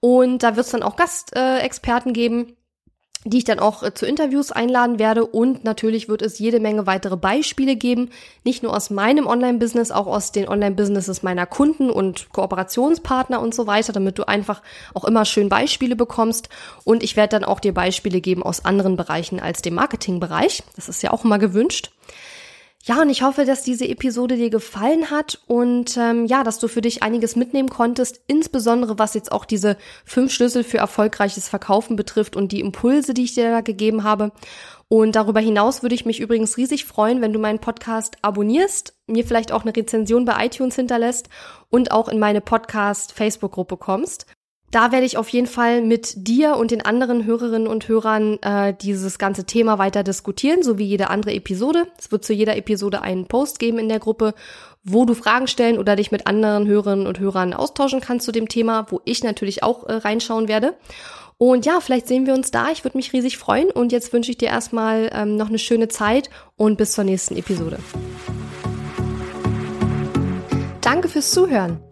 Und 0.00 0.42
da 0.42 0.56
wird 0.56 0.66
es 0.66 0.72
dann 0.72 0.82
auch 0.82 0.96
Gastexperten 0.96 2.10
äh, 2.10 2.14
geben, 2.14 2.56
die 3.24 3.38
ich 3.38 3.44
dann 3.44 3.60
auch 3.60 3.82
äh, 3.82 3.94
zu 3.94 4.06
Interviews 4.06 4.50
einladen 4.50 4.98
werde 4.98 5.24
und 5.24 5.64
natürlich 5.64 6.08
wird 6.08 6.22
es 6.22 6.38
jede 6.38 6.60
Menge 6.60 6.86
weitere 6.86 7.16
Beispiele 7.16 7.76
geben, 7.76 8.10
nicht 8.44 8.62
nur 8.62 8.74
aus 8.76 8.90
meinem 8.90 9.26
Online-Business, 9.26 9.92
auch 9.92 10.06
aus 10.06 10.32
den 10.32 10.48
Online-Businesses 10.48 11.22
meiner 11.22 11.46
Kunden 11.46 11.90
und 11.90 12.30
Kooperationspartner 12.32 13.40
und 13.40 13.54
so 13.54 13.66
weiter, 13.66 13.92
damit 13.92 14.18
du 14.18 14.26
einfach 14.26 14.62
auch 14.94 15.04
immer 15.04 15.24
schön 15.24 15.48
Beispiele 15.48 15.96
bekommst 15.96 16.48
und 16.84 17.02
ich 17.02 17.16
werde 17.16 17.38
dann 17.38 17.44
auch 17.44 17.60
dir 17.60 17.74
Beispiele 17.74 18.20
geben 18.20 18.42
aus 18.42 18.64
anderen 18.64 18.96
Bereichen 18.96 19.40
als 19.40 19.62
dem 19.62 19.74
Marketingbereich. 19.74 20.62
Das 20.76 20.88
ist 20.88 21.02
ja 21.02 21.12
auch 21.12 21.24
immer 21.24 21.38
gewünscht. 21.38 21.90
Ja, 22.84 23.00
und 23.00 23.10
ich 23.10 23.22
hoffe, 23.22 23.44
dass 23.44 23.62
diese 23.62 23.86
Episode 23.86 24.36
dir 24.36 24.50
gefallen 24.50 25.08
hat 25.10 25.40
und 25.46 25.96
ähm, 25.96 26.26
ja, 26.26 26.42
dass 26.42 26.58
du 26.58 26.66
für 26.66 26.80
dich 26.80 27.04
einiges 27.04 27.36
mitnehmen 27.36 27.68
konntest, 27.68 28.20
insbesondere 28.26 28.98
was 28.98 29.14
jetzt 29.14 29.30
auch 29.30 29.44
diese 29.44 29.76
fünf 30.04 30.32
Schlüssel 30.32 30.64
für 30.64 30.78
erfolgreiches 30.78 31.48
Verkaufen 31.48 31.94
betrifft 31.94 32.34
und 32.34 32.50
die 32.50 32.58
Impulse, 32.58 33.14
die 33.14 33.22
ich 33.22 33.34
dir 33.34 33.50
da 33.50 33.60
gegeben 33.60 34.02
habe. 34.02 34.32
Und 34.88 35.14
darüber 35.14 35.38
hinaus 35.38 35.82
würde 35.82 35.94
ich 35.94 36.06
mich 36.06 36.18
übrigens 36.18 36.56
riesig 36.56 36.84
freuen, 36.84 37.20
wenn 37.20 37.32
du 37.32 37.38
meinen 37.38 37.60
Podcast 37.60 38.16
abonnierst, 38.20 38.94
mir 39.06 39.24
vielleicht 39.24 39.52
auch 39.52 39.62
eine 39.62 39.76
Rezension 39.76 40.24
bei 40.24 40.44
iTunes 40.44 40.74
hinterlässt 40.74 41.28
und 41.70 41.92
auch 41.92 42.08
in 42.08 42.18
meine 42.18 42.40
Podcast 42.40 43.12
Facebook-Gruppe 43.12 43.76
kommst. 43.76 44.26
Da 44.72 44.90
werde 44.90 45.04
ich 45.04 45.18
auf 45.18 45.28
jeden 45.28 45.46
Fall 45.46 45.82
mit 45.82 46.26
dir 46.26 46.56
und 46.56 46.70
den 46.70 46.82
anderen 46.82 47.26
Hörerinnen 47.26 47.68
und 47.68 47.88
Hörern 47.88 48.38
äh, 48.40 48.72
dieses 48.72 49.18
ganze 49.18 49.44
Thema 49.44 49.78
weiter 49.78 50.02
diskutieren, 50.02 50.62
so 50.62 50.78
wie 50.78 50.84
jede 50.84 51.10
andere 51.10 51.34
Episode. 51.34 51.86
Es 51.98 52.10
wird 52.10 52.24
zu 52.24 52.32
jeder 52.32 52.56
Episode 52.56 53.02
einen 53.02 53.26
Post 53.26 53.58
geben 53.58 53.78
in 53.78 53.90
der 53.90 53.98
Gruppe, 53.98 54.32
wo 54.82 55.04
du 55.04 55.12
Fragen 55.12 55.46
stellen 55.46 55.78
oder 55.78 55.94
dich 55.94 56.10
mit 56.10 56.26
anderen 56.26 56.66
Hörerinnen 56.66 57.06
und 57.06 57.20
Hörern 57.20 57.52
austauschen 57.52 58.00
kannst 58.00 58.24
zu 58.24 58.32
dem 58.32 58.48
Thema, 58.48 58.86
wo 58.88 59.02
ich 59.04 59.22
natürlich 59.22 59.62
auch 59.62 59.84
äh, 59.84 59.92
reinschauen 59.92 60.48
werde. 60.48 60.72
Und 61.36 61.66
ja, 61.66 61.80
vielleicht 61.80 62.08
sehen 62.08 62.24
wir 62.24 62.32
uns 62.32 62.50
da. 62.50 62.70
Ich 62.70 62.82
würde 62.82 62.96
mich 62.96 63.12
riesig 63.12 63.36
freuen. 63.36 63.70
Und 63.70 63.92
jetzt 63.92 64.14
wünsche 64.14 64.30
ich 64.30 64.38
dir 64.38 64.48
erstmal 64.48 65.10
ähm, 65.12 65.36
noch 65.36 65.48
eine 65.48 65.58
schöne 65.58 65.88
Zeit 65.88 66.30
und 66.56 66.78
bis 66.78 66.92
zur 66.92 67.04
nächsten 67.04 67.36
Episode. 67.36 67.78
Danke 70.80 71.08
fürs 71.08 71.30
Zuhören. 71.30 71.91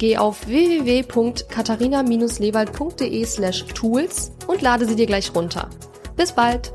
Geh 0.00 0.16
auf 0.16 0.46
www.katharina-lewald.de 0.46 3.24
slash 3.26 3.66
tools 3.66 4.32
und 4.46 4.62
lade 4.62 4.86
sie 4.86 4.96
dir 4.96 5.04
gleich 5.04 5.34
runter. 5.34 5.68
Bis 6.16 6.32
bald! 6.32 6.72